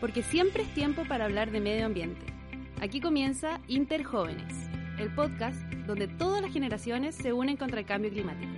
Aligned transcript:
Porque 0.00 0.22
siempre 0.22 0.62
es 0.62 0.72
tiempo 0.72 1.04
para 1.06 1.26
hablar 1.26 1.50
de 1.50 1.60
medio 1.60 1.84
ambiente. 1.84 2.24
Aquí 2.80 3.02
comienza 3.02 3.60
Interjóvenes, 3.68 4.70
el 4.98 5.14
podcast 5.14 5.60
donde 5.86 6.08
todas 6.08 6.40
las 6.40 6.50
generaciones 6.50 7.14
se 7.14 7.34
unen 7.34 7.58
contra 7.58 7.80
el 7.80 7.86
cambio 7.86 8.10
climático. 8.10 8.50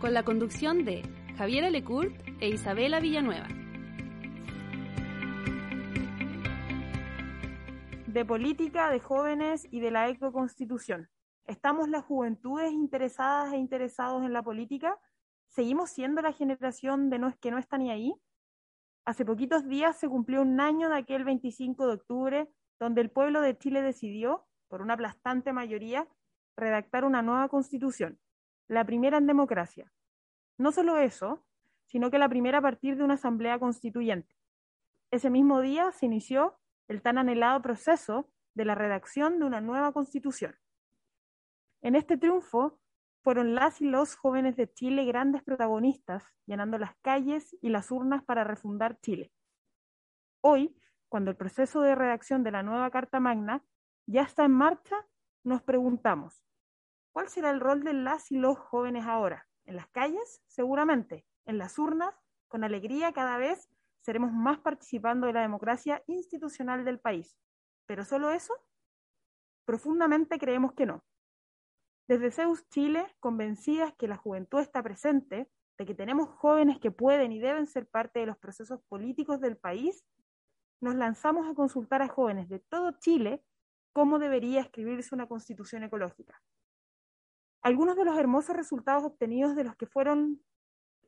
Con 0.00 0.14
la 0.14 0.22
conducción 0.22 0.86
de 0.86 1.02
Javiera 1.36 1.68
Lecourt 1.68 2.14
e 2.40 2.48
Isabela 2.48 3.00
Villanueva. 3.00 3.48
De 8.06 8.24
política, 8.24 8.90
de 8.90 8.98
jóvenes 8.98 9.68
y 9.70 9.80
de 9.80 9.90
la 9.90 10.08
ecoconstitución. 10.08 11.10
¿Estamos 11.44 11.90
las 11.90 12.04
juventudes 12.04 12.72
interesadas 12.72 13.52
e 13.52 13.58
interesados 13.58 14.24
en 14.24 14.32
la 14.32 14.42
política? 14.42 14.96
¿Seguimos 15.48 15.90
siendo 15.90 16.22
la 16.22 16.32
generación 16.32 17.10
de 17.10 17.18
no, 17.18 17.36
que 17.40 17.50
no 17.50 17.58
está 17.58 17.76
ni 17.76 17.90
ahí? 17.90 18.14
Hace 19.10 19.24
poquitos 19.24 19.66
días 19.66 19.98
se 19.98 20.08
cumplió 20.08 20.40
un 20.42 20.60
año 20.60 20.88
de 20.88 20.94
aquel 20.94 21.24
25 21.24 21.88
de 21.88 21.94
octubre 21.94 22.48
donde 22.78 23.00
el 23.00 23.10
pueblo 23.10 23.40
de 23.40 23.58
Chile 23.58 23.82
decidió, 23.82 24.46
por 24.68 24.82
una 24.82 24.94
aplastante 24.94 25.52
mayoría, 25.52 26.06
redactar 26.56 27.04
una 27.04 27.20
nueva 27.20 27.48
constitución, 27.48 28.20
la 28.68 28.84
primera 28.84 29.18
en 29.18 29.26
democracia. 29.26 29.92
No 30.58 30.70
solo 30.70 30.96
eso, 30.96 31.44
sino 31.86 32.12
que 32.12 32.18
la 32.18 32.28
primera 32.28 32.58
a 32.58 32.62
partir 32.62 32.96
de 32.96 33.02
una 33.02 33.14
asamblea 33.14 33.58
constituyente. 33.58 34.36
Ese 35.10 35.28
mismo 35.28 35.60
día 35.60 35.90
se 35.90 36.06
inició 36.06 36.60
el 36.86 37.02
tan 37.02 37.18
anhelado 37.18 37.60
proceso 37.62 38.30
de 38.54 38.64
la 38.64 38.76
redacción 38.76 39.40
de 39.40 39.44
una 39.44 39.60
nueva 39.60 39.90
constitución. 39.90 40.54
En 41.82 41.96
este 41.96 42.16
triunfo 42.16 42.78
fueron 43.22 43.54
las 43.54 43.80
y 43.80 43.86
los 43.86 44.16
jóvenes 44.16 44.56
de 44.56 44.72
Chile 44.72 45.04
grandes 45.04 45.42
protagonistas, 45.42 46.24
llenando 46.46 46.78
las 46.78 46.96
calles 47.02 47.56
y 47.60 47.68
las 47.68 47.90
urnas 47.90 48.24
para 48.24 48.44
refundar 48.44 48.98
Chile. 49.00 49.32
Hoy, 50.42 50.76
cuando 51.08 51.30
el 51.30 51.36
proceso 51.36 51.82
de 51.82 51.94
redacción 51.94 52.42
de 52.42 52.50
la 52.50 52.62
nueva 52.62 52.90
Carta 52.90 53.20
Magna 53.20 53.62
ya 54.06 54.22
está 54.22 54.44
en 54.44 54.52
marcha, 54.52 54.96
nos 55.44 55.62
preguntamos, 55.62 56.42
¿cuál 57.12 57.28
será 57.28 57.50
el 57.50 57.60
rol 57.60 57.84
de 57.84 57.92
las 57.92 58.30
y 58.32 58.38
los 58.38 58.58
jóvenes 58.58 59.04
ahora? 59.06 59.46
¿En 59.66 59.76
las 59.76 59.88
calles? 59.88 60.42
Seguramente. 60.46 61.26
¿En 61.44 61.58
las 61.58 61.78
urnas? 61.78 62.14
Con 62.48 62.64
alegría 62.64 63.12
cada 63.12 63.36
vez 63.36 63.68
seremos 64.00 64.32
más 64.32 64.58
participando 64.58 65.26
de 65.26 65.34
la 65.34 65.42
democracia 65.42 66.02
institucional 66.06 66.84
del 66.84 66.98
país. 66.98 67.36
¿Pero 67.86 68.04
solo 68.04 68.30
eso? 68.30 68.54
Profundamente 69.64 70.38
creemos 70.38 70.72
que 70.72 70.86
no. 70.86 71.04
Desde 72.10 72.32
Zeus 72.32 72.68
Chile, 72.70 73.06
convencidas 73.20 73.94
que 73.94 74.08
la 74.08 74.16
juventud 74.16 74.58
está 74.58 74.82
presente, 74.82 75.48
de 75.78 75.86
que 75.86 75.94
tenemos 75.94 76.28
jóvenes 76.28 76.80
que 76.80 76.90
pueden 76.90 77.30
y 77.30 77.38
deben 77.38 77.68
ser 77.68 77.86
parte 77.86 78.18
de 78.18 78.26
los 78.26 78.36
procesos 78.36 78.80
políticos 78.88 79.40
del 79.40 79.56
país, 79.56 80.04
nos 80.80 80.96
lanzamos 80.96 81.48
a 81.48 81.54
consultar 81.54 82.02
a 82.02 82.08
jóvenes 82.08 82.48
de 82.48 82.58
todo 82.58 82.98
Chile 82.98 83.44
cómo 83.92 84.18
debería 84.18 84.60
escribirse 84.60 85.14
una 85.14 85.28
constitución 85.28 85.84
ecológica. 85.84 86.42
Algunos 87.62 87.94
de 87.94 88.04
los 88.04 88.18
hermosos 88.18 88.56
resultados 88.56 89.04
obtenidos 89.04 89.54
de 89.54 89.62
los 89.62 89.76
que 89.76 89.86
fueron 89.86 90.42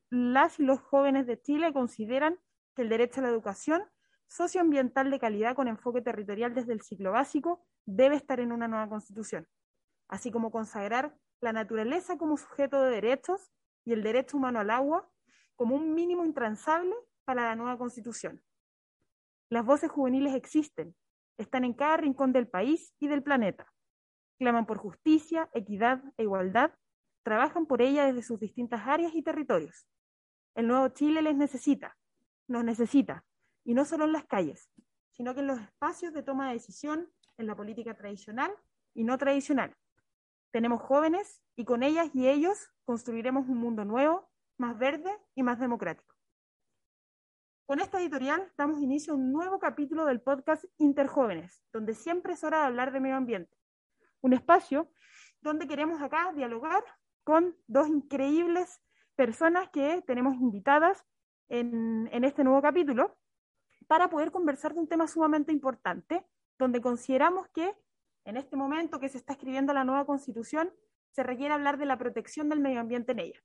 las 0.09 0.61
y 0.61 0.63
los 0.63 0.79
jóvenes 0.83 1.27
de 1.27 1.43
Chile 1.43 1.73
consideran 1.73 2.39
que 2.77 2.83
el 2.83 2.89
derecho 2.89 3.19
a 3.19 3.25
la 3.25 3.31
educación 3.31 3.83
socioambiental 4.29 5.11
de 5.11 5.19
calidad 5.19 5.57
con 5.57 5.67
enfoque 5.67 6.01
territorial 6.01 6.55
desde 6.55 6.75
el 6.75 6.81
ciclo 6.81 7.11
básico 7.11 7.67
debe 7.87 8.15
estar 8.15 8.39
en 8.39 8.53
una 8.53 8.69
nueva 8.69 8.89
constitución 8.89 9.49
así 10.13 10.31
como 10.31 10.51
consagrar 10.51 11.17
la 11.41 11.55
naturaleza 11.55 12.19
como 12.19 12.37
sujeto 12.37 12.83
de 12.83 12.91
derechos 12.91 13.51
y 13.87 13.95
el 13.95 14.03
derecho 14.03 14.37
humano 14.37 14.61
al 14.61 14.69
agua 14.69 15.11
como 15.57 15.75
un 15.75 15.95
mínimo 15.95 16.27
intransable 16.27 16.95
para 17.25 17.47
la 17.47 17.57
nueva 17.57 17.79
constitución. 17.79 18.43
Las 19.49 19.65
voces 19.65 19.91
juveniles 19.91 20.35
existen, 20.35 20.95
están 21.39 21.65
en 21.65 21.73
cada 21.73 21.97
rincón 21.97 22.31
del 22.35 22.47
país 22.47 22.95
y 23.01 23.09
del 23.09 23.23
planeta. 23.23 23.73
Claman 24.39 24.67
por 24.67 24.77
justicia, 24.77 25.49
equidad 25.55 26.03
e 26.19 26.25
igualdad, 26.25 26.73
trabajan 27.23 27.65
por 27.65 27.81
ella 27.81 28.05
desde 28.05 28.23
sus 28.23 28.39
distintas 28.39 28.87
áreas 28.87 29.15
y 29.15 29.23
territorios. 29.23 29.89
El 30.55 30.69
nuevo 30.69 30.89
Chile 30.91 31.23
les 31.23 31.37
necesita, 31.37 31.97
nos 32.49 32.65
necesita, 32.65 33.25
y 33.65 33.73
no 33.73 33.87
solo 33.87 34.05
en 34.05 34.13
las 34.13 34.27
calles, 34.27 34.71
sino 35.13 35.33
que 35.33 35.41
en 35.41 35.47
los 35.47 35.59
espacios 35.59 36.13
de 36.13 36.23
toma 36.23 36.49
de 36.49 36.55
decisión, 36.55 37.11
en 37.39 37.47
la 37.47 37.57
política 37.57 37.95
tradicional 37.95 38.53
y 38.93 39.05
no 39.05 39.17
tradicional. 39.17 39.75
Tenemos 40.53 40.83
jóvenes 40.83 41.43
y 41.57 41.65
con 41.65 41.83
ellas 41.83 42.11
y 42.13 42.29
ellos 42.29 42.71
construiremos 42.85 43.49
un 43.49 43.57
mundo 43.57 43.87
nuevo, 43.87 44.29
más 44.59 44.79
verde 44.79 45.11
y 45.35 45.43
más 45.43 45.59
democrático. 45.59 46.15
Con 47.65 47.81
esta 47.81 47.99
editorial 47.99 48.53
damos 48.59 48.83
inicio 48.83 49.15
a 49.15 49.17
un 49.17 49.33
nuevo 49.33 49.59
capítulo 49.59 50.05
del 50.05 50.21
podcast 50.21 50.65
Interjóvenes, 50.77 51.65
donde 51.73 51.95
siempre 51.95 52.35
es 52.35 52.45
hora 52.45 52.61
de 52.61 52.67
hablar 52.67 52.93
de 52.93 53.01
medio 53.01 53.17
ambiente. 53.17 53.57
Un 54.21 54.35
espacio 54.35 54.93
donde 55.41 55.67
queremos 55.67 56.03
acá 56.03 56.31
dialogar 56.35 56.85
con 57.25 57.57
dos 57.67 57.89
increíbles 57.89 58.83
personas 59.17 59.71
que 59.71 60.03
tenemos 60.07 60.35
invitadas 60.35 61.03
en, 61.49 62.11
en 62.13 62.25
este 62.25 62.45
nuevo 62.45 62.61
capítulo 62.61 63.17
para 63.87 64.11
poder 64.11 64.31
conversar 64.31 64.75
de 64.75 64.81
un 64.81 64.89
tema 64.89 65.07
sumamente 65.07 65.51
importante, 65.51 66.27
donde 66.59 66.83
consideramos 66.83 67.49
que 67.49 67.75
en 68.25 68.37
este 68.37 68.57
momento 68.57 69.01
que 69.01 69.09
se 69.09 69.19
está 69.19 69.33
escribiendo 69.35 69.73
la 69.73 69.85
nueva 69.85 70.07
constitución, 70.07 70.73
se 71.11 71.23
requiere 71.23 71.55
hablar 71.55 71.79
de 71.79 71.87
la 71.87 71.99
protección 71.99 72.49
del 72.49 72.61
medio 72.61 72.81
ambiente 72.81 73.13
en 73.13 73.21
ella. 73.21 73.41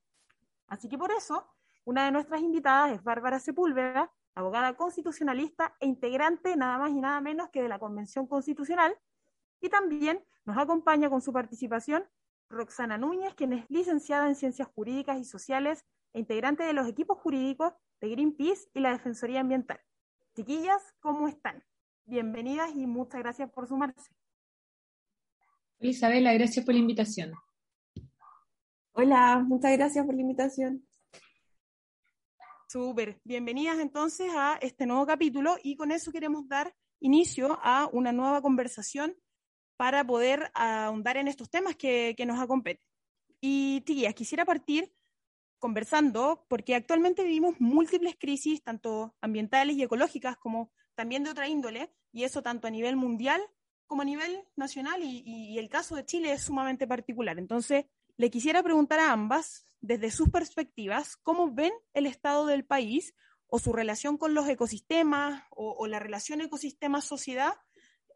Así 0.66 0.88
que 0.88 0.98
por 0.98 1.10
eso, 1.10 1.46
una 1.84 2.04
de 2.04 2.12
nuestras 2.12 2.40
invitadas 2.40 2.92
es 2.92 3.02
Bárbara 3.02 3.40
Sepúlveda, 3.40 4.12
abogada 4.34 4.76
constitucionalista 4.76 5.74
e 5.80 5.86
integrante 5.86 6.56
nada 6.56 6.78
más 6.78 6.90
y 6.90 7.00
nada 7.00 7.20
menos 7.20 7.48
que 7.50 7.62
de 7.62 7.68
la 7.68 7.78
Convención 7.78 8.26
Constitucional, 8.26 8.96
y 9.60 9.68
también 9.68 10.24
nos 10.44 10.56
acompaña 10.56 11.10
con 11.10 11.20
su 11.20 11.32
participación 11.32 12.04
Roxana 12.48 12.96
Núñez, 12.96 13.34
quien 13.34 13.52
es 13.52 13.64
licenciada 13.68 14.28
en 14.28 14.36
Ciencias 14.36 14.68
Jurídicas 14.68 15.18
y 15.18 15.24
Sociales 15.24 15.84
e 16.12 16.20
integrante 16.20 16.62
de 16.62 16.72
los 16.72 16.86
equipos 16.86 17.18
jurídicos 17.18 17.74
de 18.00 18.10
Greenpeace 18.10 18.70
y 18.74 18.80
la 18.80 18.92
Defensoría 18.92 19.40
Ambiental. 19.40 19.80
Chiquillas, 20.34 20.94
¿cómo 21.00 21.28
están? 21.28 21.64
Bienvenidas 22.06 22.70
y 22.74 22.86
muchas 22.86 23.20
gracias 23.20 23.50
por 23.50 23.66
sumarse. 23.66 24.17
Isabela, 25.80 26.32
gracias 26.32 26.64
por 26.64 26.74
la 26.74 26.80
invitación. 26.80 27.32
Hola, 28.92 29.44
muchas 29.46 29.72
gracias 29.76 30.04
por 30.04 30.14
la 30.14 30.22
invitación. 30.22 30.84
Súper, 32.66 33.20
bienvenidas 33.24 33.78
entonces 33.78 34.28
a 34.34 34.58
este 34.60 34.86
nuevo 34.86 35.06
capítulo 35.06 35.56
y 35.62 35.76
con 35.76 35.92
eso 35.92 36.10
queremos 36.10 36.48
dar 36.48 36.74
inicio 37.00 37.58
a 37.62 37.88
una 37.92 38.10
nueva 38.10 38.42
conversación 38.42 39.14
para 39.76 40.04
poder 40.04 40.50
ahondar 40.52 41.16
en 41.16 41.28
estos 41.28 41.48
temas 41.48 41.76
que, 41.76 42.14
que 42.16 42.26
nos 42.26 42.40
acompeten. 42.40 42.84
Y 43.40 43.82
Tías, 43.82 44.14
quisiera 44.14 44.44
partir 44.44 44.92
conversando 45.60 46.44
porque 46.48 46.74
actualmente 46.74 47.22
vivimos 47.22 47.54
múltiples 47.60 48.16
crisis, 48.18 48.64
tanto 48.64 49.14
ambientales 49.20 49.76
y 49.76 49.82
ecológicas 49.84 50.36
como 50.38 50.72
también 50.96 51.22
de 51.22 51.30
otra 51.30 51.48
índole, 51.48 51.94
y 52.12 52.24
eso 52.24 52.42
tanto 52.42 52.66
a 52.66 52.70
nivel 52.70 52.96
mundial 52.96 53.40
como 53.88 54.02
a 54.02 54.04
nivel 54.04 54.44
nacional 54.54 55.02
y, 55.02 55.58
el 55.58 55.68
caso 55.68 55.96
de 55.96 56.04
Chile 56.04 56.32
es 56.32 56.42
sumamente 56.42 56.86
particular. 56.86 57.38
Entonces, 57.38 57.86
le 58.16 58.30
quisiera 58.30 58.62
preguntar 58.62 59.00
a 59.00 59.12
ambas, 59.12 59.66
desde 59.80 60.10
sus 60.10 60.28
perspectivas, 60.28 61.16
cómo 61.16 61.52
ven 61.52 61.72
el 61.94 62.06
estado 62.06 62.46
del 62.46 62.64
país 62.64 63.14
o 63.46 63.58
su 63.58 63.72
relación 63.72 64.18
con 64.18 64.34
los 64.34 64.48
ecosistemas 64.48 65.42
o, 65.50 65.86
la 65.86 65.98
relación 65.98 66.40
ecosistema-sociedad 66.40 67.54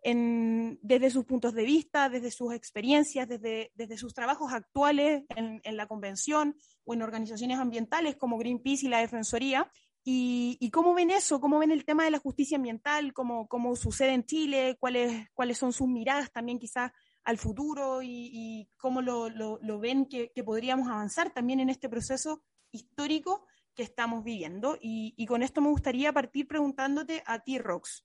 desde 0.05 1.11
sus 1.11 1.25
puntos 1.25 1.55
de 1.55 1.65
vista, 1.65 2.09
desde 2.09 2.33
sus 2.33 2.53
experiencias, 2.53 3.29
desde, 3.29 3.97
sus 3.97 4.13
trabajos 4.15 4.53
actuales 4.53 5.25
en, 5.37 5.61
en, 5.63 5.77
la 5.77 5.87
convención 5.87 6.57
o 6.85 6.95
en 6.95 7.03
organizaciones 7.03 7.59
ambientales 7.59 8.17
como 8.17 8.37
Greenpeace 8.37 8.87
y 8.87 8.89
la 8.89 8.99
Defensoría, 8.99 9.71
¿Y, 10.05 10.71
cómo 10.73 10.95
ven 10.95 11.11
eso? 11.11 11.41
¿Cómo 11.41 11.59
ven 11.59 11.71
el 11.71 11.85
tema 11.85 12.05
de 12.05 12.11
la 12.11 12.19
justicia 12.19 12.57
ambiental? 12.57 13.13
¿Cómo, 13.13 13.47
cómo 13.47 13.77
sucede 13.77 14.15
en 14.15 14.25
Chile? 14.25 14.77
¿Cuáles, 14.81 15.29
¿Cuáles 15.33 15.59
son 15.59 15.73
sus 15.73 15.87
miradas 15.87 16.33
también 16.33 16.59
quizás 16.59 16.91
al 17.23 17.39
futuro? 17.39 18.01
¿Y, 18.03 18.69
cómo 18.79 19.01
lo, 19.01 19.29
lo, 19.31 19.79
ven 19.79 20.07
que, 20.07 20.33
que, 20.35 20.43
podríamos 20.43 20.89
avanzar 20.89 21.31
también 21.33 21.61
en 21.61 21.71
este 21.71 21.89
proceso 21.89 22.43
histórico 22.73 23.47
que 23.75 23.83
estamos 23.83 24.25
viviendo. 24.25 24.77
Y, 24.81 25.25
con 25.27 25.43
esto 25.43 25.61
me 25.61 25.69
gustaría 25.69 26.13
partir 26.13 26.47
preguntándote 26.47 27.23
a 27.27 27.41
ti, 27.41 27.59
Rox. 27.59 28.05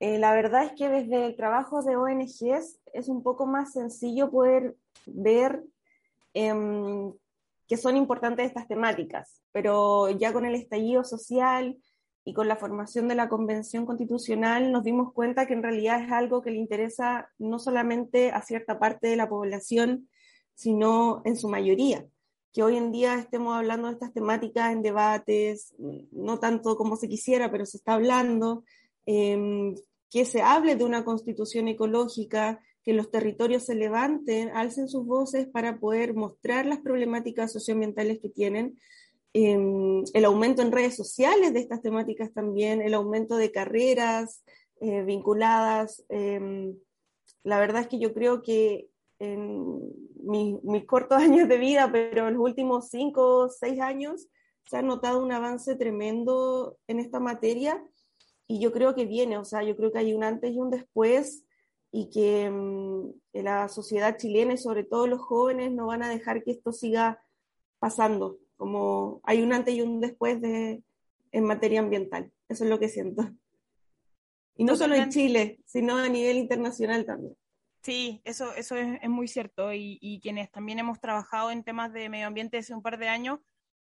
Eh, 0.00 0.18
la 0.18 0.34
verdad 0.34 0.64
es 0.64 0.72
que 0.72 0.88
desde 0.88 1.24
el 1.24 1.36
trabajo 1.36 1.82
de 1.82 1.96
ONGs 1.96 2.80
es 2.92 3.08
un 3.08 3.22
poco 3.22 3.46
más 3.46 3.72
sencillo 3.72 4.30
poder 4.30 4.76
ver 5.06 5.64
eh, 6.34 6.52
que 7.68 7.76
son 7.76 7.96
importantes 7.96 8.46
estas 8.46 8.68
temáticas, 8.68 9.42
pero 9.52 10.10
ya 10.10 10.32
con 10.32 10.44
el 10.44 10.54
estallido 10.54 11.04
social 11.04 11.76
y 12.24 12.32
con 12.32 12.48
la 12.48 12.56
formación 12.56 13.08
de 13.08 13.14
la 13.14 13.28
Convención 13.28 13.86
Constitucional 13.86 14.72
nos 14.72 14.84
dimos 14.84 15.12
cuenta 15.12 15.46
que 15.46 15.54
en 15.54 15.62
realidad 15.62 16.02
es 16.02 16.10
algo 16.10 16.42
que 16.42 16.50
le 16.50 16.58
interesa 16.58 17.30
no 17.38 17.58
solamente 17.58 18.30
a 18.30 18.42
cierta 18.42 18.78
parte 18.78 19.08
de 19.08 19.16
la 19.16 19.28
población, 19.28 20.08
sino 20.54 21.22
en 21.24 21.36
su 21.36 21.48
mayoría. 21.48 22.04
Que 22.52 22.62
hoy 22.62 22.76
en 22.76 22.90
día 22.90 23.14
estemos 23.16 23.54
hablando 23.54 23.88
de 23.88 23.94
estas 23.94 24.12
temáticas 24.12 24.72
en 24.72 24.82
debates, 24.82 25.74
no 26.10 26.38
tanto 26.38 26.76
como 26.76 26.96
se 26.96 27.08
quisiera, 27.08 27.50
pero 27.50 27.66
se 27.66 27.76
está 27.76 27.94
hablando, 27.94 28.64
eh, 29.06 29.74
que 30.10 30.24
se 30.24 30.42
hable 30.42 30.76
de 30.76 30.84
una 30.84 31.04
constitución 31.04 31.68
ecológica, 31.68 32.60
que 32.86 32.92
los 32.92 33.10
territorios 33.10 33.64
se 33.64 33.74
levanten, 33.74 34.50
alcen 34.50 34.88
sus 34.88 35.04
voces 35.04 35.48
para 35.48 35.80
poder 35.80 36.14
mostrar 36.14 36.66
las 36.66 36.78
problemáticas 36.78 37.52
socioambientales 37.52 38.20
que 38.20 38.28
tienen, 38.28 38.78
eh, 39.34 39.58
el 40.14 40.24
aumento 40.24 40.62
en 40.62 40.70
redes 40.70 40.94
sociales 40.94 41.52
de 41.52 41.58
estas 41.58 41.82
temáticas 41.82 42.32
también, 42.32 42.80
el 42.80 42.94
aumento 42.94 43.36
de 43.36 43.50
carreras 43.50 44.44
eh, 44.80 45.02
vinculadas. 45.02 46.04
Eh, 46.10 46.74
la 47.42 47.58
verdad 47.58 47.82
es 47.82 47.88
que 47.88 47.98
yo 47.98 48.14
creo 48.14 48.40
que 48.40 48.88
en 49.18 49.80
mis, 50.22 50.62
mis, 50.62 50.84
cortos 50.84 51.18
años 51.20 51.48
de 51.48 51.58
vida, 51.58 51.90
pero 51.90 52.28
en 52.28 52.34
los 52.34 52.42
últimos 52.42 52.88
cinco 52.88 53.38
o 53.38 53.48
seis 53.48 53.80
años, 53.80 54.28
se 54.64 54.76
ha 54.76 54.82
notado 54.82 55.24
un 55.24 55.32
avance 55.32 55.74
tremendo 55.74 56.78
en 56.86 57.00
esta 57.00 57.18
materia 57.18 57.84
y 58.46 58.60
yo 58.60 58.70
creo 58.70 58.94
que 58.94 59.06
viene, 59.06 59.38
o 59.38 59.44
sea, 59.44 59.64
yo 59.64 59.76
creo 59.76 59.90
que 59.90 59.98
hay 59.98 60.14
un 60.14 60.22
antes 60.22 60.52
y 60.52 60.58
un 60.60 60.70
después 60.70 61.45
y 61.90 62.10
que 62.10 62.48
um, 62.50 63.12
la 63.32 63.68
sociedad 63.68 64.16
chilena 64.16 64.54
y 64.54 64.58
sobre 64.58 64.84
todo 64.84 65.06
los 65.06 65.20
jóvenes 65.20 65.72
no 65.72 65.86
van 65.86 66.02
a 66.02 66.08
dejar 66.08 66.42
que 66.42 66.50
esto 66.50 66.72
siga 66.72 67.22
pasando, 67.78 68.38
como 68.56 69.20
hay 69.24 69.42
un 69.42 69.52
antes 69.52 69.74
y 69.74 69.82
un 69.82 70.00
después 70.00 70.40
de, 70.40 70.82
en 71.32 71.44
materia 71.44 71.80
ambiental, 71.80 72.32
eso 72.48 72.64
es 72.64 72.70
lo 72.70 72.78
que 72.78 72.88
siento. 72.88 73.30
Y 74.58 74.64
no 74.64 74.74
solo 74.74 74.94
en 74.94 75.10
Chile, 75.10 75.60
sino 75.66 75.96
a 75.96 76.08
nivel 76.08 76.38
internacional 76.38 77.04
también. 77.04 77.36
Sí, 77.82 78.20
eso, 78.24 78.52
eso 78.54 78.74
es, 78.74 78.98
es 79.00 79.08
muy 79.08 79.28
cierto 79.28 79.72
y, 79.72 79.98
y, 80.00 80.18
quienes 80.20 80.50
también 80.50 80.78
hemos 80.80 80.98
trabajado 80.98 81.50
en 81.50 81.62
temas 81.62 81.92
de 81.92 82.08
medio 82.08 82.26
ambiente 82.26 82.58
hace 82.58 82.74
un 82.74 82.82
par 82.82 82.98
de 82.98 83.08
años, 83.08 83.38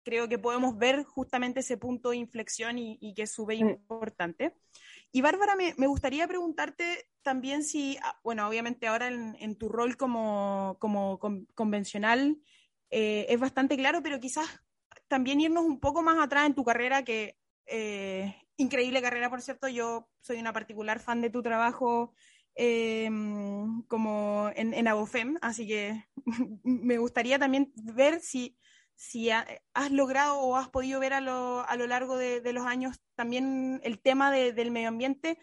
creo 0.04 0.28
que 0.28 0.38
podemos 0.38 0.78
ver 0.78 1.04
justamente 1.04 1.62
ese 1.62 1.78
punto 1.78 2.10
de 2.10 2.18
inflexión 2.18 2.78
y, 2.78 2.98
y 3.00 3.14
que 3.14 3.24
es 3.24 3.32
súper 3.32 3.58
importante. 3.58 4.54
Y 5.16 5.22
Bárbara, 5.22 5.56
me, 5.56 5.88
gustaría 5.88 6.28
preguntarte 6.28 7.08
también 7.22 7.64
si, 7.64 7.98
ah, 8.04 8.20
bueno, 8.22 8.46
obviamente 8.50 8.86
ahora 8.86 9.08
en, 9.08 9.56
tu 9.56 9.70
rol 9.70 9.96
como, 9.96 10.76
como 10.78 11.20
con, 11.20 11.46
convencional 11.56 12.38
eh, 12.90 13.26
es 13.30 13.40
bastante 13.40 13.78
claro, 13.78 14.04
pero 14.04 14.20
quizás 14.20 14.46
también 15.08 15.40
irnos 15.40 15.64
un 15.64 15.80
poco 15.80 16.02
más 16.02 16.22
atrás 16.22 16.48
en 16.48 16.54
tu 16.54 16.66
carrera, 16.66 17.06
que 17.06 17.38
eh, 17.66 18.36
increíble 18.58 19.02
carrera, 19.02 19.30
por 19.30 19.42
cierto, 19.42 19.70
yo 19.70 20.10
soy 20.20 20.36
una 20.36 20.52
particular 20.52 21.00
fan 21.00 21.22
de 21.22 21.30
tu 21.30 21.42
trabajo 21.42 22.14
eh, 22.54 23.10
como 23.88 24.52
en, 24.54 24.74
en 24.74 24.88
Abofem, 24.90 25.38
así 25.42 25.66
que 25.66 26.04
me 26.66 26.98
gustaría 26.98 27.40
también 27.40 27.72
ver 27.78 28.20
si 28.20 28.58
si 28.96 29.30
has 29.30 29.92
logrado 29.92 30.40
o 30.40 30.56
has 30.56 30.70
podido 30.70 31.00
ver 31.00 31.14
a 31.14 31.22
lo, 31.22 31.68
a 31.68 31.76
lo 31.76 31.88
largo 31.88 32.18
de, 32.18 32.42
de, 32.42 32.54
los 32.54 32.66
años 32.66 32.98
también 33.16 33.82
el 33.84 34.00
tema 34.00 34.32
de, 34.32 34.54
del 34.54 34.72
medio 34.72 34.88
ambiente, 34.88 35.38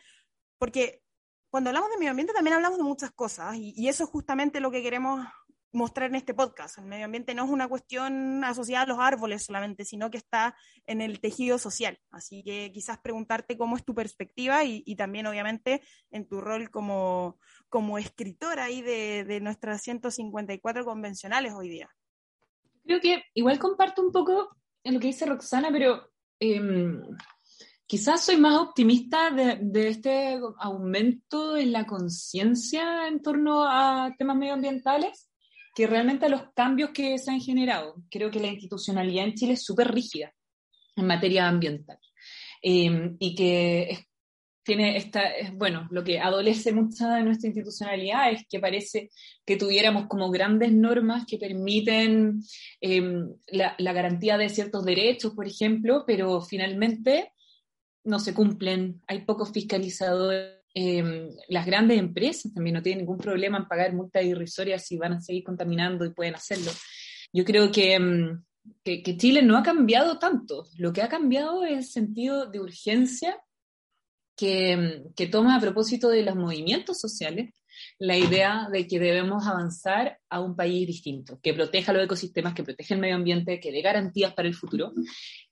porque 0.59 1.03
cuando 1.51 1.71
hablamos 1.71 1.91
de 1.91 1.99
medio 1.99 2.11
ambiente 2.11 2.33
también 2.33 2.55
hablamos 2.55 2.79
de 2.79 2.85
muchas 2.85 3.13
cosas 3.13 3.57
y, 3.57 3.75
y, 3.77 3.89
eso 3.89 4.05
es 4.05 4.11
justamente 4.11 4.61
lo 4.61 4.71
que 4.71 4.83
queremos 4.83 5.27
mostrar 5.73 6.11
en 6.11 6.17
este 6.17 6.35
podcast. 6.35 6.79
El 6.79 6.87
medio 6.87 7.07
ambiente 7.07 7.35
no 7.35 7.45
es 7.45 7.51
una 7.51 7.69
cuestión 7.69 8.45
asociada 8.45 8.85
a 8.85 8.87
los 8.87 8.99
árboles 8.99 9.45
solamente, 9.45 9.85
sino 9.85 10.11
que 10.11 10.19
está 10.19 10.55
en 10.87 11.01
el 11.01 11.21
tejido 11.21 11.59
social. 11.59 11.99
Así 12.11 12.43
que 12.43 12.71
quizás 12.73 12.99
preguntarte 12.99 13.57
cómo 13.57 13.77
es 13.77 13.85
tu 13.85 13.95
perspectiva 13.95 14.65
y, 14.65 14.83
y 14.87 14.97
también 14.97 15.27
obviamente 15.27 15.83
en 16.11 16.29
tu 16.29 16.41
rol 16.41 16.71
como, 16.71 17.39
como 17.69 17.99
escritora 17.99 18.65
ahí 18.65 18.83
de, 18.83 19.25
de 19.25 19.41
nuestras 19.41 19.83
154 19.83 20.85
convencionales 20.85 21.55
hoy 21.55 21.69
día 21.69 21.91
creo 22.85 23.01
que 23.01 23.25
igual 23.35 23.59
comparto 23.59 24.03
un 24.03 24.13
poco 24.13 24.57
en 24.85 24.95
lo 24.95 25.01
que 25.01 25.09
dice 25.09 25.27
Roxana, 25.27 25.69
pero 25.71 26.11
eh, 26.41 26.61
quizás 27.87 28.25
soy 28.25 28.37
más 28.37 28.59
optimista 28.59 29.31
de, 29.31 29.59
de 29.61 29.89
este 29.89 30.41
aumento 30.59 31.57
en 31.57 31.73
la 31.73 31.87
conciencia 31.87 33.07
en 33.07 33.23
torno 33.23 33.65
a 33.65 34.15
temas 34.19 34.37
medioambientales 34.37 35.29
que 35.75 35.87
realmente 35.87 36.27
a 36.27 36.29
los 36.29 36.43
cambios 36.55 36.91
que 36.91 37.19
se 37.19 37.31
han 37.31 37.41
generado. 37.41 37.95
Creo 38.11 38.31
que 38.31 38.41
la 38.41 38.49
institucionalidad 38.49 39.25
en 39.25 39.35
Chile 39.35 39.53
es 39.55 39.65
súper 39.65 39.93
rígida 39.93 40.33
en 40.97 41.07
materia 41.07 41.49
ambiental 41.49 41.99
eh, 42.63 43.15
y 43.19 43.35
que 43.35 43.83
es 43.91 44.07
tiene 44.63 44.97
esta, 44.97 45.23
bueno, 45.55 45.89
lo 45.91 46.05
que 46.05 46.21
adolece 46.21 46.73
mucha 46.73 47.15
de 47.17 47.25
nuestra 47.25 47.49
institucionalidad 47.49 48.31
es 48.31 48.47
que 48.49 48.61
parece 48.61 49.11
que 49.45 49.57
tuviéramos 49.57 50.07
como 50.07 50.31
grandes 50.31 50.73
normas 50.73 51.25
que 51.27 51.39
permiten 51.39 52.43
eh, 52.81 53.25
la, 53.49 53.93
garantía 53.93 54.39
de 54.39 54.49
ciertos 54.49 54.85
derechos, 54.85 55.35
por 55.35 55.47
ejemplo, 55.47 56.05
pero 56.07 56.41
finalmente 56.41 57.33
no 58.05 58.19
se 58.19 58.35
cumplen, 58.35 59.01
hay 59.07 59.25
pocos 59.25 59.51
fiscalizadores. 59.53 60.59
Eh, 60.75 61.29
las 61.49 61.67
grandes 61.67 61.99
empresas 61.99 62.55
también 62.55 62.75
no 62.75 62.83
tienen 62.83 63.01
ningún 63.01 63.19
problema 63.19 63.59
en 63.59 63.69
pagar 63.69 63.93
multas 63.93 64.25
irrisorias 64.25 64.87
si 64.87 64.97
van 64.97 65.13
a 65.13 65.21
seguir 65.21 65.45
contaminando 65.45 66.05
y 66.05 66.15
pueden 66.15 66.35
hacerlo. 66.35 66.71
Yo 67.33 67.45
creo 67.45 67.67
mm, 67.67 68.43
que, 68.83 69.03
que 69.03 69.17
Chile 69.17 69.43
no 69.43 69.59
ha 69.59 69.63
cambiado 69.63 70.19
tanto, 70.19 70.67
lo 70.79 70.93
que 70.93 71.03
ha 71.03 71.09
cambiado 71.09 71.65
es 71.65 71.73
el 71.73 71.85
sentido 71.85 72.47
de 72.47 72.61
urgencia 72.61 73.39
que, 74.43 75.27
toma 75.29 75.57
a 75.57 75.61
propósito 75.61 76.09
de 76.09 76.25
los 76.25 76.35
movimientos 76.35 76.99
sociales 76.99 77.55
la 77.99 78.17
idea 78.17 78.69
de 78.73 78.87
que 78.87 78.99
debemos 78.99 79.47
avanzar 79.47 80.19
a 80.29 80.41
un 80.41 80.57
país 80.57 80.87
distinto, 80.87 81.39
que 81.41 81.55
proteja 81.55 81.93
los 81.93 82.05
ecosistemas, 82.05 82.55
que 82.55 82.65
proteja 82.65 82.95
el 82.95 83.01
medio 83.01 83.15
ambiente, 83.15 83.61
que 83.61 83.71
dé 83.71 83.81
garantías 83.83 84.35
para 84.35 84.49
el 84.49 84.55
futuro. 84.55 84.93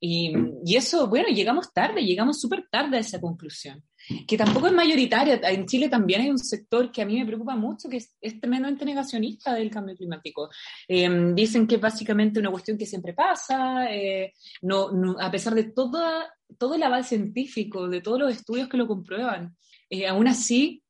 Y, 0.01 0.33
y 0.65 0.77
eso, 0.77 1.07
bueno, 1.09 1.29
llegamos 1.29 1.73
tarde, 1.73 2.05
llegamos 2.05 2.41
súper 2.41 2.67
tarde 2.69 2.97
a 2.97 3.01
esa 3.01 3.21
conclusión, 3.21 3.83
que 4.27 4.37
tampoco 4.37 4.67
es 4.67 4.73
mayoritaria. 4.73 5.41
En 5.43 5.67
Chile 5.67 5.89
también 5.89 6.23
hay 6.23 6.31
un 6.31 6.39
sector 6.39 6.91
que 6.91 7.03
a 7.03 7.07
mí 7.07 7.19
me 7.19 7.27
preocupa 7.27 7.57
mucho, 7.57 7.89
que 7.89 7.99
es, 7.99 8.17
es 8.21 8.41
tremendamente 8.41 8.85
negacionista 8.85 9.55
del 9.55 9.71
cambio 9.71 9.97
climático. 9.97 10.51
Eh, 10.89 11.33
dicen 11.35 11.67
que 11.67 11.77
es 11.77 11.81
básicamente 11.81 12.41
una 12.41 12.51
cuestión 12.51 12.79
que 12.79 12.87
siempre 12.87 13.15
pasa, 13.15 13.93
eh, 13.93 14.35
no, 14.63 14.91
no, 14.93 15.17
a 15.21 15.31
pesar 15.31 15.55
de 15.55 15.65
toda, 15.65 16.33
todo 16.59 16.75
el 16.75 16.83
avance 16.83 17.17
científico, 17.17 17.89
de 17.89 18.01
todos 18.01 18.19
los 18.19 18.33
estudios 18.33 18.69
que 18.69 18.77
lo 18.77 18.87
comprueban. 18.87 19.57
Eh, 19.89 20.07
aún 20.07 20.29
así, 20.29 20.83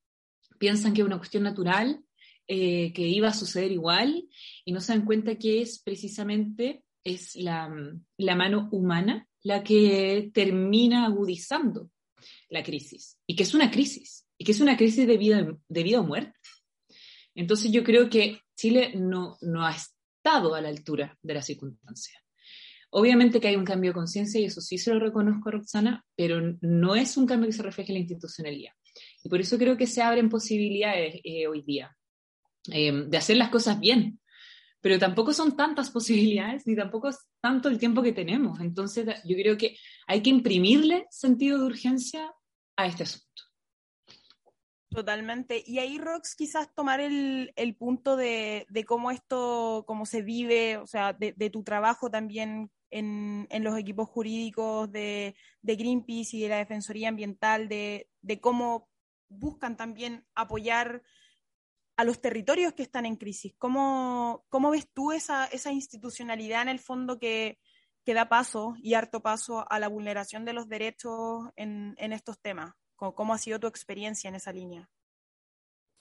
piensan 0.59 0.93
que 0.93 1.01
es 1.01 1.07
una 1.07 1.19
cuestión 1.19 1.43
natural, 1.43 2.01
eh, 2.47 2.93
que 2.93 3.03
iba 3.03 3.29
a 3.29 3.35
suceder 3.35 3.71
igual, 3.71 4.25
y 4.65 4.73
no 4.73 4.81
se 4.81 4.93
dan 4.93 5.05
cuenta 5.05 5.37
que 5.37 5.63
es 5.63 5.81
precisamente 5.83 6.85
es 7.03 7.35
la, 7.37 7.73
la 8.19 8.37
mano 8.37 8.69
humana 8.73 9.27
la 9.43 9.63
que 9.63 10.31
termina 10.35 11.07
agudizando 11.07 11.89
la 12.51 12.63
crisis, 12.63 13.17
y 13.27 13.37
que 13.37 13.45
es 13.45 13.55
una 13.55 13.71
crisis, 13.71 14.27
y 14.37 14.45
que 14.45 14.53
es 14.53 14.61
una 14.61 14.77
crisis 14.77 15.07
de 15.07 15.17
vida, 15.17 15.47
de 15.69 15.83
vida 15.83 16.01
o 16.01 16.05
muerte. 16.05 16.39
Entonces 17.35 17.71
yo 17.73 17.83
creo 17.85 18.11
que 18.11 18.41
Chile 18.57 18.93
no, 18.95 19.39
no 19.41 19.65
ha 19.65 19.75
estado 19.75 20.55
a 20.55 20.61
la 20.61 20.69
altura 20.69 21.17
de 21.23 21.35
la 21.35 21.43
circunstancia. 21.43 22.21
Obviamente 22.91 23.41
que 23.41 23.49
hay 23.49 23.57
un 23.57 23.65
cambio 23.65 23.91
de 23.91 23.95
conciencia 23.95 24.41
y 24.41 24.45
eso 24.45 24.61
sí 24.61 24.77
se 24.77 24.93
lo 24.93 24.99
reconozco 24.99 25.51
Roxana, 25.51 26.05
pero 26.17 26.41
no 26.61 26.97
es 26.97 27.17
un 27.17 27.27
cambio 27.27 27.49
que 27.49 27.53
se 27.53 27.63
refleje 27.63 27.93
en 27.93 27.95
la 27.95 28.01
institucionalidad. 28.01 28.73
Y 29.23 29.29
por 29.29 29.41
eso 29.41 29.57
creo 29.59 29.77
que 29.77 29.87
se 29.87 30.03
abren 30.03 30.29
posibilidades 30.29 31.21
eh, 31.23 31.47
hoy 31.47 31.63
día 31.63 31.97
eh, 32.73 32.93
de 33.07 33.17
hacer 33.17 33.37
las 33.37 33.51
cosas 33.51 33.79
bien. 33.79 34.19
Pero 34.81 34.99
tampoco 34.99 35.33
son 35.33 35.57
tantas 35.57 35.91
posibilidades, 35.91 36.67
ni 36.67 36.75
tampoco 36.75 37.11
es 37.11 37.19
tanto 37.41 37.69
el 37.69 37.79
tiempo 37.79 38.03
que 38.03 38.13
tenemos. 38.13 38.61
Entonces, 38.61 39.07
yo 39.25 39.37
creo 39.37 39.57
que 39.57 39.77
hay 40.07 40.23
que 40.23 40.31
imprimirle 40.31 41.07
sentido 41.11 41.59
de 41.59 41.67
urgencia 41.67 42.33
a 42.83 42.87
este 42.87 43.05
asunto. 43.05 43.27
Totalmente. 44.91 45.63
Y 45.65 45.79
ahí, 45.79 45.99
Rox, 45.99 46.35
quizás 46.35 46.75
tomar 46.75 46.99
el, 46.99 47.53
el 47.55 47.77
punto 47.77 48.17
de, 48.17 48.67
de, 48.71 48.85
cómo 48.85 49.13
esto, 49.13 49.85
cómo 49.87 50.05
se 50.05 50.23
vive, 50.23 50.79
o 50.79 50.87
sea, 50.87 51.13
de, 51.13 51.51
tu 51.51 51.63
trabajo 51.63 52.11
también 52.11 52.73
en, 52.91 53.47
en, 53.51 53.63
los 53.63 53.79
equipos 53.79 54.09
jurídicos 54.09 54.91
de, 54.91 55.37
de, 55.63 55.77
Greenpeace 55.77 56.37
y 56.37 56.41
de 56.41 56.49
la 56.49 56.57
Defensoría 56.57 57.09
Ambiental, 57.09 57.69
de, 57.69 58.11
de, 58.21 58.41
cómo 58.41 58.89
buscan 59.29 59.77
también 59.77 60.27
apoyar 60.35 61.05
a 61.97 62.03
los 62.03 62.21
territorios 62.21 62.73
que 62.73 62.83
están 62.83 63.07
en 63.07 63.15
crisis. 63.15 63.55
¿Cómo, 63.59 64.45
cómo 64.49 64.71
ves 64.71 64.89
tú 64.93 65.13
esa, 65.13 65.45
esa 65.47 65.71
institucionalidad 65.71 66.63
en 66.63 66.69
el 66.69 66.81
fondo 66.81 67.21
que, 67.21 67.61
da 68.15 68.29
paso 68.29 68.75
y 68.83 68.95
harto 68.95 69.21
paso 69.21 69.65
a 69.71 69.79
la 69.79 69.89
vulneración 69.89 70.45
de 70.45 70.53
los 70.53 70.69
derechos 70.69 71.51
en, 71.57 71.95
estos 71.99 72.41
temas? 72.41 72.75
¿Cómo, 72.97 73.33
ha 73.33 73.39
sido 73.39 73.59
tu 73.59 73.67
experiencia 73.67 74.29
en 74.29 74.35
esa 74.35 74.53
línea? 74.53 74.89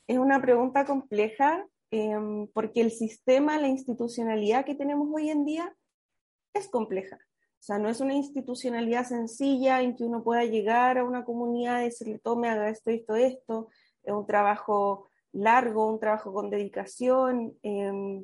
Es 0.08 0.18
una 0.18 0.42
pregunta 0.42 0.86
compleja 0.86 1.66
em, 1.92 2.48
porque 2.54 2.82
el 2.82 2.92
sistema, 2.92 3.60
la 3.60 3.68
institucionalidad 3.68 4.66
que 4.66 4.76
tenemos 4.76 5.08
hoy 5.14 5.30
en 5.30 5.46
día 5.46 5.76
es 6.54 6.68
compleja. 6.68 7.18
O 7.18 7.62
sea, 7.62 7.78
no 7.78 7.90
es 7.90 8.00
una 8.00 8.14
institucionalidad 8.14 9.06
sencilla 9.06 9.82
en 9.82 9.96
que 9.96 10.06
uno 10.06 10.24
pueda 10.24 10.46
llegar 10.46 10.98
a 10.98 11.04
una 11.04 11.26
comunidad 11.26 11.82
y 11.82 11.86
decirle, 11.86 12.20
tome, 12.20 12.50
haga 12.50 12.70
esto, 12.70 12.90
esto, 12.90 13.16
esto. 13.16 13.68
Es 14.04 14.14
un 14.14 14.26
trabajo 14.26 15.10
largo, 15.34 15.92
un 15.92 16.00
trabajo 16.00 16.34
con 16.34 16.50
dedicación 16.50 17.58
em, 17.62 18.24